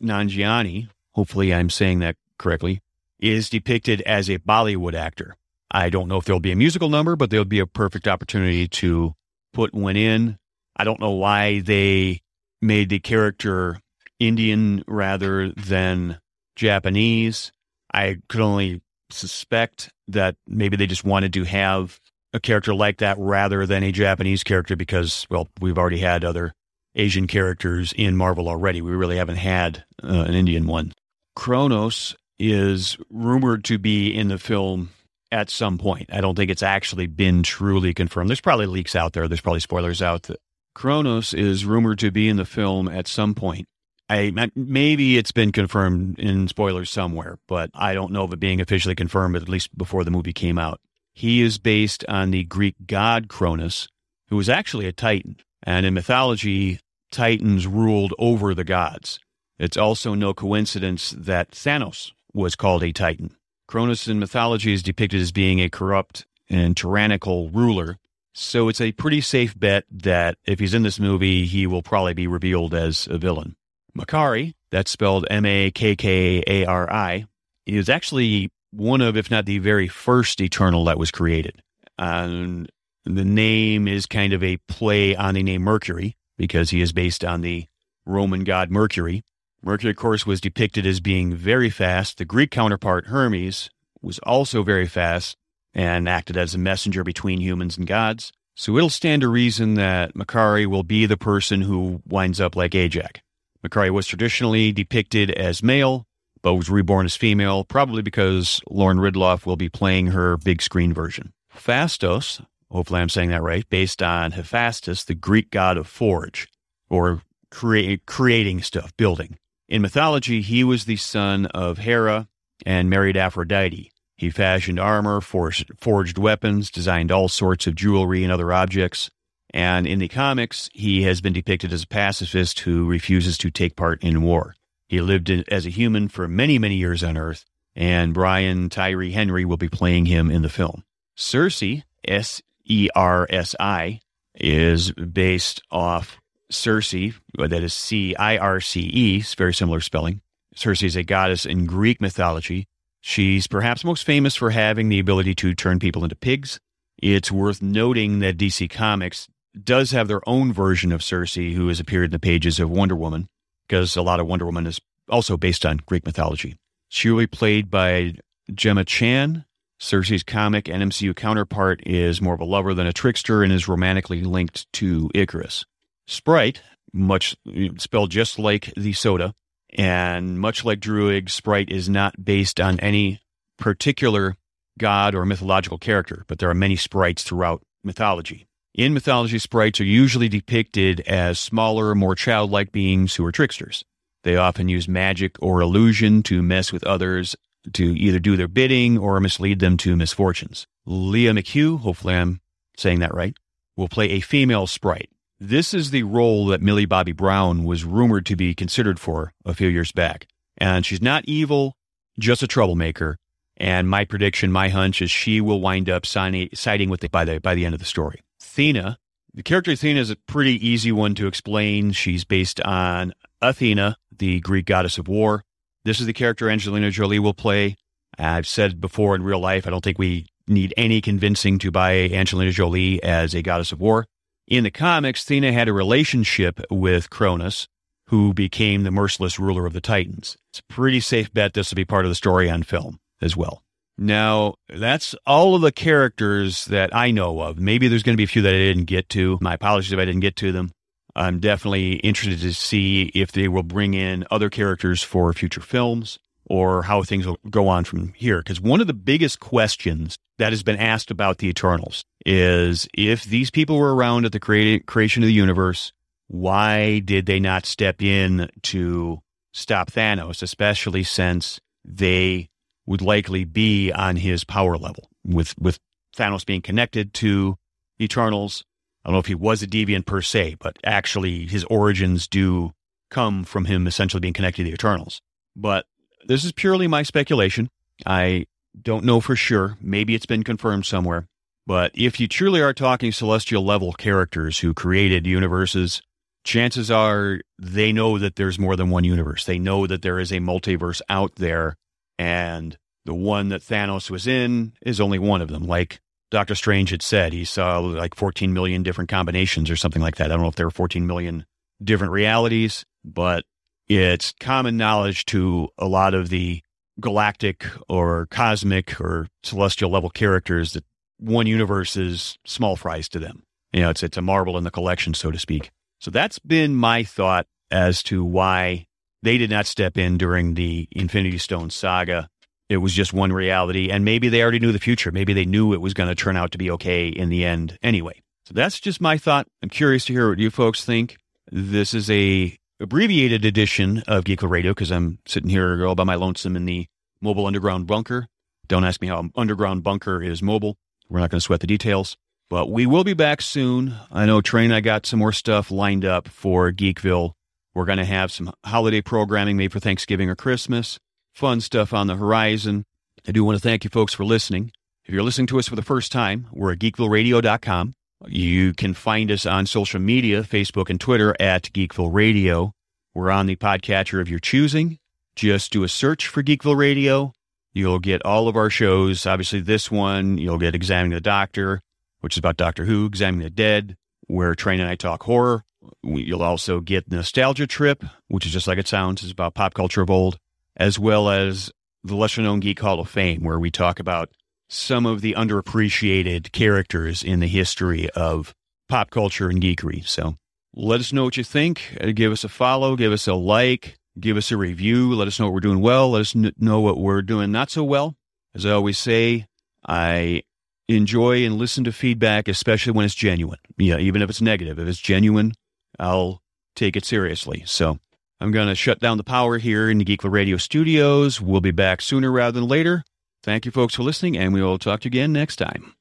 Nanjiani, 0.03 0.89
hopefully 1.13 1.55
I'm 1.55 1.71
saying 1.71 2.01
that 2.01 2.17
correctly, 2.39 2.81
is 3.19 3.49
depicted 3.49 4.03
as 4.03 4.29
a 4.29 4.39
Bollywood 4.39 4.95
actor. 4.95 5.37
I 5.71 5.89
don't 5.91 6.09
know 6.09 6.19
if 6.19 6.25
there'll 6.25 6.41
be 6.41 6.53
a 6.53 6.57
musical 6.57 6.91
number, 6.91 7.17
but 7.17 7.31
there'll 7.31 7.45
be 7.45 7.59
a 7.59 7.67
perfect 7.67 8.07
opportunity 8.07 8.69
to 8.69 9.15
put 9.57 9.73
one 9.73 9.97
in. 9.97 10.37
I 10.77 10.85
don't 10.85 11.01
know 11.01 11.13
why 11.13 11.61
they 11.61 12.21
made 12.61 12.91
the 12.91 12.99
character 12.99 13.81
Indian 14.21 14.85
rather 14.87 15.51
than 15.53 16.19
Japanese. 16.57 17.53
I 17.93 18.19
could 18.29 18.43
only 18.43 18.83
suspect 19.11 19.89
that 20.09 20.37
maybe 20.47 20.77
they 20.77 20.87
just 20.87 21.05
wanted 21.05 21.33
to 21.33 21.45
have 21.45 21.99
a 22.35 22.41
character 22.41 22.75
like 22.75 22.99
that 22.99 23.17
rather 23.19 23.65
than 23.65 23.83
a 23.83 23.93
Japanese 23.93 24.45
character 24.45 24.77
because, 24.77 25.27
well, 25.31 25.49
we've 25.59 25.79
already 25.79 26.01
had 26.01 26.23
other 26.23 26.53
Asian 26.95 27.27
characters 27.27 27.95
in 27.97 28.15
Marvel 28.15 28.51
already. 28.51 28.83
We 28.83 28.91
really 28.91 29.17
haven't 29.17 29.37
had 29.37 29.85
uh, 30.05 30.25
an 30.29 30.35
Indian 30.35 30.67
one. 30.67 30.93
Kronos 31.35 32.15
is 32.39 32.99
rumored 33.09 33.65
to 33.65 33.79
be 33.79 34.15
in 34.15 34.29
the 34.29 34.39
film 34.39 34.91
at 35.31 35.51
some 35.51 35.79
point. 35.79 36.09
I 36.13 36.21
don't 36.21 36.37
think 36.37 36.51
it's 36.51 36.63
actually 36.63 37.07
been 37.07 37.43
truly 37.43 37.95
confirmed. 37.95 38.31
There's 38.31 38.41
probably 38.41 38.67
leaks 38.67 38.95
out 38.95 39.13
there. 39.13 39.29
There's 39.29 39.41
probably 39.41 39.61
spoilers 39.61 40.03
out. 40.03 40.25
That 40.25 40.41
Kronos 40.75 41.35
is 41.35 41.65
rumored 41.65 41.99
to 42.01 42.11
be 42.11 42.29
in 42.29 42.37
the 42.37 42.45
film 42.45 42.89
at 42.89 43.09
some 43.09 43.35
point. 43.35 43.67
I 44.09 44.51
maybe 44.55 45.19
it's 45.19 45.33
been 45.33 45.51
confirmed 45.51 46.19
in 46.21 46.47
spoilers 46.47 46.91
somewhere, 46.91 47.39
but 47.49 47.71
I 47.75 47.93
don't 47.93 48.13
know 48.13 48.23
of 48.23 48.33
it 48.33 48.39
being 48.39 48.61
officially 48.61 48.95
confirmed. 48.95 49.35
At 49.37 49.49
least 49.49 49.77
before 49.77 50.05
the 50.05 50.13
movie 50.13 50.33
came 50.33 50.59
out, 50.59 50.81
he 51.13 51.43
is 51.43 51.59
based 51.59 52.05
on 52.09 52.31
the 52.31 52.45
Greek 52.45 52.77
god 52.87 53.29
Cronus, 53.29 53.89
who 54.29 54.37
was 54.37 54.49
actually 54.49 54.87
a 54.87 54.93
Titan, 54.93 55.37
and 55.63 55.85
in 55.85 55.95
mythology, 55.95 56.79
Titans 57.11 57.67
ruled 57.67 58.15
over 58.19 58.55
the 58.55 58.65
gods. 58.65 59.19
It's 59.59 59.77
also 59.77 60.15
no 60.15 60.35
coincidence 60.35 61.15
that 61.17 61.51
Thanos 61.51 62.13
was 62.33 62.55
called 62.55 62.83
a 62.83 62.93
Titan. 62.93 63.35
Cronus 63.67 64.07
in 64.09 64.19
mythology 64.19 64.73
is 64.73 64.83
depicted 64.83 65.21
as 65.21 65.33
being 65.33 65.61
a 65.61 65.69
corrupt 65.69 66.27
and 66.49 66.77
tyrannical 66.77 67.51
ruler. 67.51 67.99
So 68.33 68.69
it's 68.69 68.81
a 68.81 68.93
pretty 68.93 69.21
safe 69.21 69.59
bet 69.59 69.85
that 69.91 70.39
if 70.45 70.59
he's 70.59 70.75
in 70.75 70.83
this 70.83 71.01
movie, 71.01 71.47
he 71.47 71.67
will 71.67 71.83
probably 71.83 72.15
be 72.15 72.27
revealed 72.27 72.75
as 72.75 73.09
a 73.11 73.19
villain. 73.19 73.57
Makkari, 73.97 74.55
that's 74.71 74.91
spelled 74.91 75.27
M 75.31 75.47
A 75.47 75.71
K 75.71 75.97
K 75.97 76.45
A 76.47 76.67
R 76.67 76.93
I, 76.93 77.27
is 77.65 77.89
actually 77.89 78.51
one 78.71 79.01
of, 79.01 79.17
if 79.17 79.31
not 79.31 79.47
the 79.47 79.59
very 79.59 79.89
first 79.89 80.41
Eternal 80.41 80.85
that 80.85 80.99
was 80.99 81.11
created. 81.11 81.63
And 81.99 82.71
the 83.05 83.25
name 83.25 83.89
is 83.89 84.07
kind 84.07 84.33
of 84.33 84.43
a 84.43 84.59
play 84.69 85.17
on 85.17 85.35
the 85.35 85.43
name 85.43 85.63
Mercury 85.63 86.17
because 86.37 86.71
he 86.71 86.83
is 86.83 86.93
based 86.93 87.25
on 87.25 87.41
the 87.41 87.67
Roman 88.05 88.45
god 88.45 88.71
Mercury. 88.71 89.25
Mercury, 89.63 89.91
of 89.91 89.97
course, 89.97 90.25
was 90.27 90.41
depicted 90.41 90.87
as 90.87 91.01
being 91.01 91.35
very 91.35 91.71
fast. 91.71 92.19
The 92.19 92.25
Greek 92.25 92.51
counterpart, 92.51 93.07
Hermes, 93.07 93.71
was 94.01 94.19
also 94.21 94.63
very 94.63 94.87
fast 94.87 95.37
and 95.75 96.09
acted 96.09 96.37
as 96.37 96.55
a 96.55 96.59
messenger 96.59 97.03
between 97.03 97.41
humans 97.41 97.77
and 97.77 97.87
gods. 97.87 98.33
So 98.55 98.77
it'll 98.77 98.89
stand 98.89 99.23
to 99.23 99.29
reason 99.29 99.75
that 99.75 100.15
Makkari 100.15 100.67
will 100.67 100.83
be 100.83 101.05
the 101.05 101.19
person 101.19 101.61
who 101.61 102.01
winds 102.07 102.41
up 102.41 102.57
like 102.57 102.73
Ajak. 102.73 103.19
Makkari 103.67 103.91
was 103.91 104.07
traditionally 104.07 104.73
depicted 104.73 105.31
as 105.33 105.63
male, 105.63 106.07
but 106.43 106.55
was 106.55 106.71
reborn 106.71 107.05
as 107.05 107.17
female, 107.17 107.65
probably 107.65 108.03
because 108.03 108.61
Lauren 108.71 108.99
Ridloff 108.99 109.45
will 109.45 109.57
be 109.57 109.69
playing 109.69 110.09
her 110.09 110.37
big 110.37 110.63
screen 110.63 110.95
version. 110.95 111.33
Phastos, 111.55 112.45
hopefully 112.71 113.01
I'm 113.01 113.09
saying 113.09 113.31
that 113.31 113.43
right, 113.43 113.69
based 113.69 114.03
on 114.03 114.33
Hephaestus, 114.33 115.05
the 115.05 115.15
Greek 115.15 115.51
god 115.51 115.77
of 115.77 115.87
forge, 115.87 116.49
or 116.89 117.23
create, 117.51 118.07
creating 118.07 118.63
stuff, 118.63 118.97
building. 118.97 119.37
In 119.69 119.83
mythology, 119.83 120.43
he 120.43 120.63
was 120.63 120.85
the 120.85 120.97
son 120.97 121.47
of 121.47 121.79
Hera 121.79 122.29
and 122.65 122.89
married 122.89 123.17
Aphrodite. 123.17 123.91
He 124.17 124.31
fashioned 124.31 124.79
armor, 124.79 125.21
forged, 125.21 126.19
weapons, 126.19 126.71
designed 126.71 127.11
all 127.11 127.29
sorts 127.29 127.67
of 127.67 127.75
jewelry 127.75 128.23
and 128.23 128.33
other 128.33 128.53
objects. 128.53 129.11
And 129.53 129.87
in 129.87 129.99
the 129.99 130.09
comics, 130.09 130.71
he 130.73 131.03
has 131.03 131.21
been 131.21 131.33
depicted 131.33 131.73
as 131.73 131.83
a 131.83 131.89
pacifist 131.89 132.61
who 132.61 132.87
refuses 132.87 133.37
to 133.39 133.51
take 133.51 133.77
part 133.77 134.03
in 134.03 134.23
war. 134.23 134.55
He 134.89 135.01
lived 135.01 135.29
in, 135.29 135.45
as 135.49 135.67
a 135.67 135.71
human 135.71 136.09
for 136.09 136.29
many, 136.29 136.59
many 136.59 136.77
years 136.77 137.03
on 137.03 137.17
Earth, 137.17 137.45
and 137.75 138.15
Brian 138.15 138.71
Tyree 138.71 139.13
Henry 139.13 139.45
will 139.45 139.57
be 139.57 139.69
playing 139.69 140.07
him 140.07 140.31
in 140.31 140.43
the 140.43 140.49
film. 140.49 140.85
Sersi, 141.17 141.83
S 142.07 142.41
E 142.65 142.89
R 142.95 143.27
S 143.29 143.55
I, 143.59 144.01
is 144.35 144.93
based 144.93 145.63
off 145.71 146.19
Circe, 146.51 146.95
uh, 146.95 147.47
that 147.49 147.63
is 147.63 147.75
C 147.75 148.15
I 148.17 148.37
R 148.39 148.61
C 148.61 148.81
E, 148.81 149.21
very 149.37 149.55
similar 149.55 149.81
spelling. 149.81 150.21
Circe 150.55 150.83
is 150.83 150.97
a 150.97 151.03
goddess 151.03 151.45
in 151.45 151.67
Greek 151.67 152.01
mythology. 152.01 152.67
She's 153.01 153.47
perhaps 153.47 153.85
most 153.85 154.05
famous 154.05 154.35
for 154.35 154.51
having 154.51 154.89
the 154.89 154.99
ability 154.99 155.35
to 155.37 155.55
turn 155.55 155.79
people 155.79 156.03
into 156.03 156.17
pigs. 156.17 156.59
It's 156.99 157.31
worth 157.31 157.61
noting 157.63 158.21
that 158.21 158.39
DC 158.39 158.71
Comics 158.71 159.29
does 159.63 159.91
have 159.91 160.09
their 160.09 160.27
own 160.29 160.53
version 160.53 160.93
of 160.93 161.03
Circe, 161.03 161.35
who 161.35 161.69
has 161.69 161.81
appeared 161.81 162.07
in 162.07 162.11
the 162.13 162.19
pages 162.19 162.59
of 162.59 162.71
Wonder 162.71 162.97
Woman, 162.97 163.29
because 163.69 163.97
a 163.97 164.03
lot 164.03 164.21
of 164.21 164.27
Wonder 164.27 164.47
Woman 164.47 164.67
is 164.67 164.81
also 165.09 165.37
based 165.37 165.65
on 165.65 165.81
Greek 165.87 166.05
mythology. 166.05 166.57
She 166.89 167.11
will 167.11 167.21
be 167.21 167.27
played 167.27 167.71
by 167.71 168.15
Gemma 168.53 168.85
Chan. 168.85 169.45
Circe's 169.79 170.23
comic 170.23 170.69
and 170.69 170.83
MCU 170.91 171.15
counterpart 171.15 171.83
is 171.87 172.23
more 172.23 172.35
of 172.35 172.41
a 172.41 172.45
lover 172.45 172.73
than 172.73 172.87
a 172.87 172.93
trickster 172.93 173.43
and 173.43 173.53
is 173.53 173.69
romantically 173.69 174.23
linked 174.23 174.73
to 174.75 175.11
Icarus. 175.15 175.67
Sprite, 176.07 176.63
much 176.93 177.37
spelled 177.79 178.11
just 178.11 178.39
like 178.39 178.73
the 178.77 178.93
soda, 178.93 179.35
And 179.77 180.39
much 180.39 180.65
like 180.65 180.81
Druig, 180.81 181.31
Sprite 181.31 181.71
is 181.71 181.89
not 181.89 182.25
based 182.25 182.61
on 182.61 182.81
any 182.81 183.21
particular 183.59 184.37
god 184.79 185.15
or 185.15 185.25
mythological 185.25 185.79
character, 185.79 186.25
but 186.29 186.39
there 186.39 186.51
are 186.51 186.55
many 186.55 186.77
sprites 186.77 187.23
throughout 187.23 187.63
mythology. 187.83 188.47
In 188.75 188.93
mythology, 188.93 189.39
sprites 189.39 189.81
are 189.81 189.85
usually 189.85 190.29
depicted 190.29 191.01
as 191.01 191.41
smaller, 191.41 191.95
more 191.95 192.15
childlike 192.15 192.73
beings 192.73 193.15
who 193.15 193.25
are 193.25 193.33
tricksters. 193.33 193.85
They 194.23 194.37
often 194.37 194.69
use 194.69 194.89
magic 194.89 195.37
or 195.41 195.61
illusion 195.61 196.23
to 196.25 196.43
mess 196.43 196.73
with 196.73 196.85
others 196.85 197.37
to 197.73 197.99
either 197.99 198.19
do 198.19 198.37
their 198.37 198.49
bidding 198.49 198.99
or 198.99 199.19
mislead 199.19 199.61
them 199.61 199.77
to 199.79 199.97
misfortunes. 199.97 200.67
Lia 200.85 201.33
McHugh, 201.33 201.81
hopefully 201.81 202.15
I'm 202.15 202.41
saying 202.77 203.01
that 203.01 203.15
right, 203.15 203.37
will 203.77 203.89
play 203.89 204.11
a 204.11 204.21
female 204.21 204.67
sprite. 204.67 205.11
This 205.39 205.75
is 205.75 205.91
the 205.91 206.03
role 206.03 206.47
that 206.47 206.63
Millie 206.63 206.87
Bobby 206.87 207.13
Brown 207.13 207.65
was 207.65 207.85
rumored 207.85 208.25
to 208.25 208.37
be 208.37 208.55
considered 208.55 208.99
for 208.99 209.35
a 209.45 209.53
few 209.53 209.69
years 209.69 209.93
back. 209.93 210.27
And 210.57 210.87
she's 210.87 211.03
not 211.03 211.27
evil, 211.27 211.77
just 212.19 212.43
a 212.43 212.47
troublemaker. 212.47 213.19
And 213.59 213.87
my 213.87 214.07
prediction, 214.07 214.51
my 214.51 214.71
hunch 214.71 215.03
is 215.03 215.11
she 215.11 215.43
will 215.43 215.61
wind 215.61 215.91
up 215.91 216.07
siding 216.07 216.89
with 216.89 217.05
it 217.05 217.11
by 217.11 217.27
the, 217.27 217.39
by 217.39 217.55
the 217.55 217.67
end 217.67 217.75
of 217.75 217.81
the 217.81 217.85
story. 217.85 218.23
Athena, 218.41 218.97
the 219.35 219.43
character 219.43 219.73
Athena 219.73 220.01
is 220.01 220.09
a 220.09 220.17
pretty 220.17 220.67
easy 220.67 220.91
one 220.91 221.15
to 221.17 221.27
explain. 221.27 221.93
She's 221.93 222.25
based 222.25 222.59
on 222.63 223.13
Athena, 223.43 223.99
the 224.17 224.41
Greek 224.41 224.65
goddess 224.65 224.97
of 224.97 225.07
war. 225.07 225.45
This 225.85 226.01
is 226.01 226.07
the 226.07 226.15
character 226.15 226.49
Angelina 226.49 226.91
Jolie 226.91 227.19
will 227.19 227.35
play. 227.35 227.77
I've 228.19 228.49
said 228.49 228.81
before 228.81 229.15
in 229.15 229.23
real 229.23 229.41
life, 229.41 229.67
I 229.67 229.71
don't 229.71 229.85
think 229.85 229.99
we 229.99 230.29
need 230.49 230.73
any 230.79 231.03
convincing 231.03 231.59
to 231.59 231.71
buy 231.71 232.09
Angelina 232.11 232.53
Jolie 232.53 233.03
as 233.03 233.35
a 233.35 233.43
goddess 233.43 233.73
of 233.73 233.81
war. 233.81 234.07
In 234.49 234.63
the 234.63 234.71
comics, 234.71 235.25
Athena 235.25 235.53
had 235.53 235.67
a 235.67 235.73
relationship 235.73 236.61
with 236.71 237.11
Cronus, 237.11 237.67
who 238.09 238.33
became 238.33 238.85
the 238.85 238.93
merciless 238.93 239.41
ruler 239.41 239.67
of 239.67 239.73
the 239.73 239.81
Titans. 239.81 240.37
It's 240.53 240.61
a 240.61 240.73
pretty 240.73 241.01
safe 241.01 241.35
bet 241.35 241.55
this 241.55 241.71
will 241.71 241.77
be 241.77 241.85
part 241.85 242.05
of 242.05 242.11
the 242.11 242.15
story 242.15 242.49
on 242.49 242.63
film 242.63 243.01
as 243.21 243.37
well. 243.37 243.65
Now, 243.99 244.55
that's 244.69 245.17
all 245.27 245.57
of 245.57 245.63
the 245.63 245.73
characters 245.73 246.67
that 246.67 246.95
I 246.95 247.11
know 247.11 247.41
of. 247.41 247.59
Maybe 247.59 247.89
there's 247.89 248.05
going 248.05 248.13
to 248.15 248.21
be 248.21 248.25
a 248.25 248.29
few 248.29 248.43
that 248.43 248.55
I 248.55 248.59
didn't 248.59 248.85
get 248.85 249.09
to. 249.11 249.39
My 249.41 249.55
apologies 249.55 249.93
if 249.93 249.99
I 249.99 250.05
didn't 250.05 250.21
get 250.21 250.37
to 250.37 250.53
them. 250.53 250.71
I'm 251.17 251.41
definitely 251.41 251.95
interested 251.95 252.41
to 252.43 252.55
see 252.55 253.11
if 253.15 253.33
they 253.33 253.49
will 253.49 253.63
bring 253.65 253.95
in 253.95 254.27
other 254.31 254.51
characters 254.51 255.03
for 255.03 255.33
future 255.33 255.63
films 255.63 256.21
or 256.47 256.83
how 256.83 257.03
things 257.03 257.27
will 257.27 257.39
go 257.51 257.69
on 257.69 257.85
from 257.85 258.13
here. 258.15 258.39
Because 258.39 258.61
one 258.61 258.81
of 258.81 258.87
the 258.87 258.95
biggest 258.95 259.41
questions 259.41 260.17
that 260.39 260.53
has 260.53 260.63
been 260.63 260.77
asked 260.77 261.11
about 261.11 261.39
the 261.39 261.49
Eternals 261.49 262.05
is 262.25 262.89
if 262.95 263.25
these 263.25 263.51
people 263.51 263.79
were 263.79 263.95
around 263.95 264.25
at 264.25 264.33
the 264.33 264.81
creation 264.87 265.23
of 265.23 265.27
the 265.27 265.33
universe, 265.33 265.93
why 266.29 267.01
did 267.01 267.27
they 267.27 267.41
not 267.41 267.67
step 267.67 268.03
in 268.03 268.49
to 268.63 269.21
stop 269.53 269.91
Thanos, 269.91 270.43
especially 270.43 271.03
since 271.03 271.61
they 271.85 272.49
would 272.85 273.01
likely 273.01 273.45
be 273.45 273.91
on 273.93 274.17
his 274.17 274.45
power 274.45 274.77
level 274.77 275.09
with, 275.25 275.55
with 275.59 275.79
Thanos 276.17 276.47
being 276.47 276.63
connected 276.63 277.15
to 277.15 277.57
Eternals. 278.01 278.65
I 279.05 279.09
don't 279.09 279.15
know 279.15 279.21
if 279.21 279.27
he 279.27 279.35
was 279.35 279.63
a 279.63 279.67
deviant 279.67 280.07
per 280.07 280.21
se, 280.21 280.57
but 280.61 280.79
actually 280.85 281.47
his 281.47 281.65
origins 281.65 282.27
do 282.27 282.73
come 283.11 283.45
from 283.45 283.65
him 283.67 283.87
essentially 283.87 284.21
being 284.21 284.35
connected 284.35 284.65
to 284.65 284.71
the 284.71 284.75
Eternals. 284.75 285.21
But 285.55 285.87
this 286.27 286.45
is 286.45 286.53
purely 286.53 286.87
my 286.87 287.03
speculation. 287.03 287.71
I 288.05 288.47
don't 288.81 289.05
know 289.05 289.21
for 289.21 289.37
sure. 289.37 289.77
Maybe 289.81 290.15
it's 290.15 290.27
been 290.27 290.43
confirmed 290.43 290.87
somewhere. 290.87 291.27
But 291.67 291.93
if 291.95 292.21
you 292.21 292.29
truly 292.29 292.61
are 292.61 292.73
talking 292.73 293.11
celestial 293.11 293.65
level 293.65 293.93
characters 293.93 294.61
who 294.61 294.73
created 294.73 295.27
universes, 295.27 296.01
chances 296.45 296.91
are 296.91 297.41
they 297.59 297.93
know 297.93 298.19
that 298.19 298.37
there's 298.37 298.59
more 298.59 298.77
than 298.77 298.91
one 298.91 299.05
universe. 299.05 299.45
They 299.45 299.59
know 299.59 299.87
that 299.87 300.03
there 300.03 300.21
is 300.21 300.31
a 300.31 300.37
multiverse 300.37 301.01
out 301.09 301.37
there 301.37 301.77
and 302.19 302.77
the 303.05 303.15
one 303.15 303.49
that 303.49 303.63
Thanos 303.63 304.11
was 304.11 304.27
in 304.27 304.73
is 304.83 305.01
only 305.01 305.19
one 305.19 305.43
of 305.43 305.49
them. 305.49 305.65
Like 305.65 306.01
Doctor 306.31 306.55
Strange 306.55 306.91
had 306.91 307.03
said, 307.03 307.33
he 307.33 307.45
saw 307.45 307.79
like 307.79 308.15
14 308.15 308.53
million 308.53 308.83
different 308.83 309.11
combinations 309.11 309.71
or 309.71 309.77
something 309.77 310.03
like 310.03 310.17
that. 310.17 310.27
I 310.27 310.29
don't 310.29 310.43
know 310.43 310.49
if 310.49 310.57
there 310.57 310.67
were 310.67 310.71
14 310.71 311.07
million 311.07 311.47
different 311.83 312.13
realities, 312.13 312.85
but 313.05 313.45
it's 313.89 314.33
common 314.41 314.77
knowledge 314.77 315.25
to 315.27 315.69
a 315.79 315.87
lot 315.87 316.15
of 316.15 316.29
the 316.29 316.63
galactic 317.01 317.67
or 317.89 318.27
cosmic 318.31 319.01
or 319.01 319.29
celestial 319.43 319.91
level 319.91 320.11
characters 320.11 320.73
that 320.73 320.85
one 321.19 321.47
universe 321.47 321.97
is 321.97 322.39
small 322.47 322.77
fries 322.77 323.09
to 323.11 323.19
them. 323.19 323.43
You 323.73 323.83
know, 323.83 323.91
it's 323.91 324.03
it's 324.03 324.17
a 324.17 324.23
marble 324.23 324.57
in 324.59 324.65
the 324.65 324.71
collection, 324.71 325.15
so 325.15 325.31
to 325.31 325.39
speak. 325.39 325.71
So 326.01 326.11
that's 326.11 326.39
been 326.39 326.75
my 326.75 327.05
thought 327.05 327.47
as 327.71 328.03
to 328.05 328.25
why 328.25 328.87
they 329.23 329.39
did 329.39 329.51
not 329.51 329.67
step 329.67 329.99
in 329.99 330.19
during 330.19 330.55
the 330.55 330.89
Infinity 330.93 331.39
Stone 331.39 331.71
saga. 331.71 332.29
It 332.69 332.79
was 332.79 332.93
just 332.93 333.13
one 333.13 333.33
reality, 333.33 333.91
and 333.91 334.05
maybe 334.05 334.29
they 334.29 334.43
already 334.43 334.59
knew 334.59 334.73
the 334.73 334.79
future. 334.79 335.13
Maybe 335.13 335.33
they 335.33 335.45
knew 335.45 335.73
it 335.73 335.81
was 335.81 335.95
going 335.95 336.09
to 336.09 336.15
turn 336.15 336.37
out 336.37 336.53
to 336.53 336.59
be 336.59 336.71
okay 336.73 337.09
in 337.09 337.29
the 337.29 337.45
end 337.45 337.79
anyway. 337.83 338.23
So 338.45 338.55
that's 338.55 338.81
just 338.81 339.01
my 339.01 339.19
thought. 339.19 339.47
I'm 339.63 339.69
curious 339.69 340.05
to 340.07 340.13
hear 340.13 340.29
what 340.29 340.39
you 340.39 340.51
folks 340.51 340.85
think. 340.85 341.17
This 341.51 341.95
is 341.95 342.11
a 342.11 342.57
abbreviated 342.81 343.45
edition 343.45 344.03
of 344.07 344.25
Geekville 344.25 344.51
Radio 344.51 344.73
because 344.73 344.91
I'm 344.91 345.19
sitting 345.27 345.51
here 345.51 345.87
all 345.87 345.95
by 345.95 346.05
my 346.05 346.15
lonesome 346.15 346.57
in 346.57 346.65
the 346.65 346.87
mobile 347.21 347.47
underground 347.47 347.87
bunker. 347.87 348.29
Don't 348.69 348.85
ask 348.85 349.01
me 349.01 349.09
how 349.09 349.31
underground 349.37 349.83
bunker 349.83 350.23
is 350.23 350.43
mobile. 350.43 350.77
We're 351.09 351.21
not 351.21 351.31
going 351.31 351.41
to 351.41 351.45
sweat 351.45 351.61
the 351.61 351.67
details. 351.67 352.17
But 352.49 352.71
we 352.71 352.87
will 352.87 353.05
be 353.05 353.15
back 353.15 353.43
soon. 353.43 353.95
I 354.11 354.27
know 354.27 354.41
Train 354.41 354.71
I 354.71 354.81
got 354.81 355.07
some 355.07 355.19
more 355.19 355.33
stuff 355.33 355.71
lined 355.71 356.05
up 356.05 356.29
for 356.29 356.71
Geekville 356.71 357.33
we're 357.77 357.85
going 357.85 357.99
to 357.99 358.07
have 358.07 358.33
some 358.33 358.55
holiday 358.65 359.03
programming 359.03 359.59
made 359.59 359.71
for 359.71 359.81
Thanksgiving 359.81 360.31
or 360.31 360.35
Christmas, 360.35 360.99
fun 361.35 361.61
stuff 361.61 361.93
on 361.93 362.07
the 362.07 362.17
horizon. 362.17 362.87
I 363.29 363.33
do 363.33 363.45
want 363.45 363.59
to 363.59 363.63
thank 363.63 363.85
you 363.85 363.91
folks 363.91 364.15
for 364.15 364.25
listening. 364.25 364.73
If 365.05 365.13
you're 365.13 365.23
listening 365.23 365.49
to 365.49 365.59
us 365.59 365.69
for 365.69 365.77
the 365.77 365.83
first 365.83 366.11
time, 366.11 366.47
we're 366.53 366.73
at 366.73 366.79
geekvilleradio.com. 366.79 367.93
You 368.25 368.73
can 368.73 368.95
find 368.95 369.31
us 369.31 369.45
on 369.45 369.67
social 369.67 370.01
media, 370.01 370.43
Facebook 370.43 370.89
and 370.89 371.01
Twitter 371.01 371.37
at 371.39 371.65
Geekville 371.65 372.13
Radio. 372.13 372.73
We're 373.15 373.31
on 373.31 373.47
the 373.47 373.57
podcatcher 373.57 374.21
of 374.21 374.29
your 374.29 374.39
choosing. 374.39 374.99
Just 375.37 375.73
do 375.73 375.83
a 375.85 375.89
search 375.89 376.27
for 376.27 376.43
Geekville 376.43 376.77
Radio. 376.77 377.33
You'll 377.75 377.99
get 377.99 378.25
all 378.25 378.49
of 378.49 378.57
our 378.57 378.71
shows. 378.71 379.27
Obviously, 379.27 379.61
this 379.61 379.91
one, 379.91 380.39
you'll 380.39 380.59
get 380.59 380.75
Examining 380.75 381.15
the 381.15 381.21
Doctor, 381.21 381.83
which 382.21 382.35
is 382.35 382.39
about 382.39 382.57
Doctor 382.57 382.87
Who, 382.87 383.05
Examining 383.05 383.45
the 383.45 383.51
Dead, 383.51 383.97
where 384.29 384.55
Train 384.55 384.81
and 384.81 384.89
I 384.89 384.95
talk 384.97 385.23
horror. 385.25 385.65
You'll 386.03 386.43
also 386.43 386.81
get 386.81 387.11
Nostalgia 387.11 387.67
Trip, 387.67 388.03
which 388.29 388.47
is 388.47 388.53
just 388.53 388.67
like 388.67 388.79
it 388.79 388.89
sounds, 388.89 389.23
is 389.23 389.31
about 389.31 389.55
pop 389.55 389.75
culture 389.75 390.01
of 390.01 390.11
old, 390.11 390.39
as 390.77 390.99
well 390.99 391.29
as 391.29 391.71
the 392.03 392.17
Lesser 392.17 392.41
Known 392.41 392.61
Geek 392.61 392.81
Hall 392.81 392.99
of 392.99 393.11
Fame, 393.11 393.45
where 393.45 393.59
we 393.59 393.71
talk 393.71 394.01
about 394.01 394.31
some 394.69 395.07
of 395.07 395.21
the 395.21 395.35
underappreciated 395.35 396.53
characters 396.53 397.23
in 397.23 397.41
the 397.41 397.47
history 397.47 398.11
of 398.11 398.55
pop 398.89 399.11
culture 399.11 399.49
and 399.49 399.63
geekery. 399.63 400.07
So 400.07 400.37
let 400.75 401.01
us 401.01 401.13
know 401.13 401.25
what 401.25 401.37
you 401.37 401.45
think. 401.45 401.97
Uh, 402.01 402.13
give 402.15 402.33
us 402.33 402.45
a 402.45 402.49
follow, 402.49 402.97
give 402.97 403.13
us 403.13 403.27
a 403.27 403.35
like, 403.35 403.97
give 404.19 404.37
us 404.37 404.51
a 404.51 404.57
review. 404.57 405.15
Let 405.15 405.29
us 405.29 405.39
know 405.39 405.47
what 405.47 405.55
we're 405.55 405.61
doing 405.61 405.81
well. 405.81 406.11
Let 406.11 406.21
us 406.21 406.35
know 406.35 406.81
what 406.81 406.99
we're 406.99 407.23
doing 407.23 407.53
not 407.53 407.71
so 407.71 407.85
well. 407.85 408.17
As 408.55 408.65
I 408.65 408.71
always 408.71 408.99
say, 408.99 409.47
I 409.87 410.43
enjoy 410.89 411.45
and 411.45 411.57
listen 411.57 411.85
to 411.85 411.93
feedback, 411.93 412.49
especially 412.49 412.93
when 412.93 413.05
it's 413.05 413.15
genuine. 413.15 413.59
Yeah, 413.77 413.99
even 413.99 414.23
if 414.23 414.31
it's 414.31 414.41
negative, 414.41 414.79
if 414.79 414.89
it's 414.89 415.01
genuine, 415.01 415.53
I'll 415.99 416.43
take 416.75 416.97
it 416.97 417.05
seriously. 417.05 417.63
So 417.67 417.99
I'm 418.41 418.53
going 418.53 418.69
to 418.69 418.75
shut 418.75 419.01
down 419.01 419.17
the 419.17 419.25
power 419.25 419.59
here 419.59 419.91
in 419.91 419.99
the 419.99 420.05
Geekville 420.05 420.31
Radio 420.31 420.57
studios. 420.57 421.41
We'll 421.41 421.61
be 421.61 421.71
back 421.71 422.01
sooner 422.01 422.31
rather 422.31 422.61
than 422.61 422.69
later. 422.69 423.05
Thank 423.47 423.65
you, 423.65 423.71
folks, 423.71 423.95
for 423.95 424.03
listening, 424.03 424.37
and 424.37 424.53
we 424.53 424.61
will 424.61 424.77
talk 424.77 425.03
to 425.03 425.05
you 425.05 425.11
again 425.11 425.33
next 425.33 425.55
time. 425.55 425.95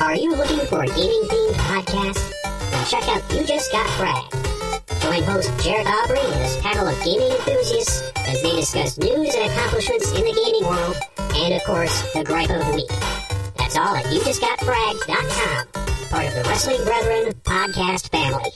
Are 0.00 0.16
you 0.16 0.34
looking 0.34 0.60
for 0.68 0.82
a 0.82 0.86
gaming 0.86 1.24
themed 1.28 1.52
podcast? 1.68 2.32
Then 2.70 2.86
check 2.86 3.06
out 3.08 3.22
You 3.30 3.44
Just 3.46 3.70
Got 3.72 3.86
Fragged. 3.88 4.32
Join 5.02 5.22
host 5.24 5.50
Jared 5.62 5.86
Aubrey 5.86 6.20
and 6.20 6.42
his 6.42 6.56
panel 6.62 6.88
of 6.88 6.98
gaming 7.04 7.30
enthusiasts 7.30 8.10
as 8.26 8.40
they 8.40 8.56
discuss 8.56 8.96
news 8.96 9.34
and 9.34 9.52
accomplishments 9.52 10.12
in 10.12 10.24
the 10.24 10.32
gaming 10.32 10.64
world, 10.66 10.96
and 11.18 11.52
of 11.52 11.62
course, 11.64 12.00
the 12.14 12.24
gripe 12.24 12.48
of 12.48 12.64
the 12.64 12.72
week. 12.72 12.88
That's 13.58 13.76
all 13.76 13.94
at 13.94 14.06
YouJustGotFragged.com 14.06 15.66
part 16.08 16.26
of 16.26 16.32
the 16.32 16.42
Wrestling 16.48 16.82
Brethren 16.84 17.34
podcast 17.44 18.08
family. 18.08 18.52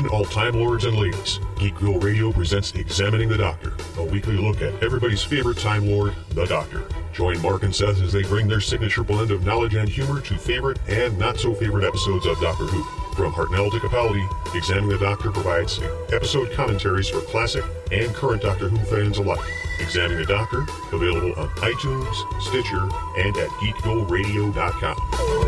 Attention 0.00 0.16
all 0.18 0.24
Time 0.24 0.54
Lords 0.54 0.86
and 0.86 0.96
ladies. 0.96 1.40
Geekville 1.56 2.02
Radio 2.02 2.32
presents 2.32 2.72
Examining 2.72 3.28
the 3.28 3.36
Doctor, 3.36 3.74
a 3.98 4.04
weekly 4.04 4.38
look 4.38 4.62
at 4.62 4.82
everybody's 4.82 5.22
favorite 5.22 5.58
Time 5.58 5.86
Lord, 5.86 6.14
the 6.30 6.46
Doctor. 6.46 6.88
Join 7.12 7.42
Mark 7.42 7.64
and 7.64 7.74
Seth 7.74 8.00
as 8.00 8.10
they 8.10 8.22
bring 8.22 8.48
their 8.48 8.62
signature 8.62 9.04
blend 9.04 9.30
of 9.30 9.44
knowledge 9.44 9.74
and 9.74 9.86
humor 9.86 10.22
to 10.22 10.38
favorite 10.38 10.78
and 10.88 11.18
not 11.18 11.38
so 11.38 11.52
favorite 11.52 11.84
episodes 11.84 12.24
of 12.24 12.40
Doctor 12.40 12.64
Who. 12.64 12.82
From 13.14 13.32
Hartnell 13.32 13.70
to 13.72 13.78
Capaldi, 13.78 14.26
Examining 14.56 14.88
the 14.88 15.04
Doctor 15.04 15.30
provides 15.30 15.78
episode 16.12 16.50
commentaries 16.52 17.10
for 17.10 17.20
classic 17.20 17.64
and 17.92 18.14
current 18.14 18.40
Doctor 18.40 18.70
Who 18.70 18.78
fans 18.86 19.18
alike. 19.18 19.40
Examining 19.80 20.18
the 20.18 20.26
Doctor, 20.26 20.62
available 20.92 21.38
on 21.38 21.48
iTunes, 21.56 22.40
Stitcher, 22.40 22.88
and 23.18 23.36
at 23.36 23.50
geekvilleradio.com. 23.60 25.39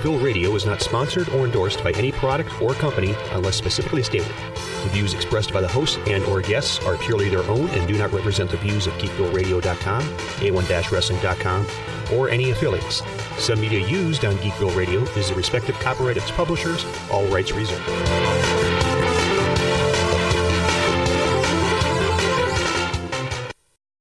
Geekville 0.00 0.24
Radio 0.24 0.54
is 0.54 0.64
not 0.64 0.80
sponsored 0.80 1.28
or 1.28 1.44
endorsed 1.44 1.84
by 1.84 1.90
any 1.92 2.10
product 2.10 2.58
or 2.62 2.72
company 2.72 3.14
unless 3.32 3.56
specifically 3.56 4.02
stated. 4.02 4.32
The 4.54 4.88
views 4.88 5.12
expressed 5.12 5.52
by 5.52 5.60
the 5.60 5.68
hosts 5.68 5.98
and 6.06 6.24
or 6.24 6.40
guests 6.40 6.82
are 6.86 6.96
purely 6.96 7.28
their 7.28 7.42
own 7.42 7.68
and 7.68 7.86
do 7.86 7.98
not 7.98 8.10
represent 8.10 8.50
the 8.50 8.56
views 8.56 8.86
of 8.86 8.94
GeekvilleRadio.com, 8.94 10.02
A1-Wrestling.com, 10.02 11.66
or 12.14 12.30
any 12.30 12.50
affiliates. 12.50 13.02
Some 13.36 13.60
media 13.60 13.86
used 13.86 14.24
on 14.24 14.36
Geekville 14.36 14.74
Radio 14.74 15.02
is 15.18 15.28
the 15.28 15.34
respective 15.34 15.78
copyright 15.80 16.16
of 16.16 16.22
its 16.22 16.32
publishers, 16.32 16.86
all 17.10 17.26
rights 17.26 17.52
reserved. 17.52 17.86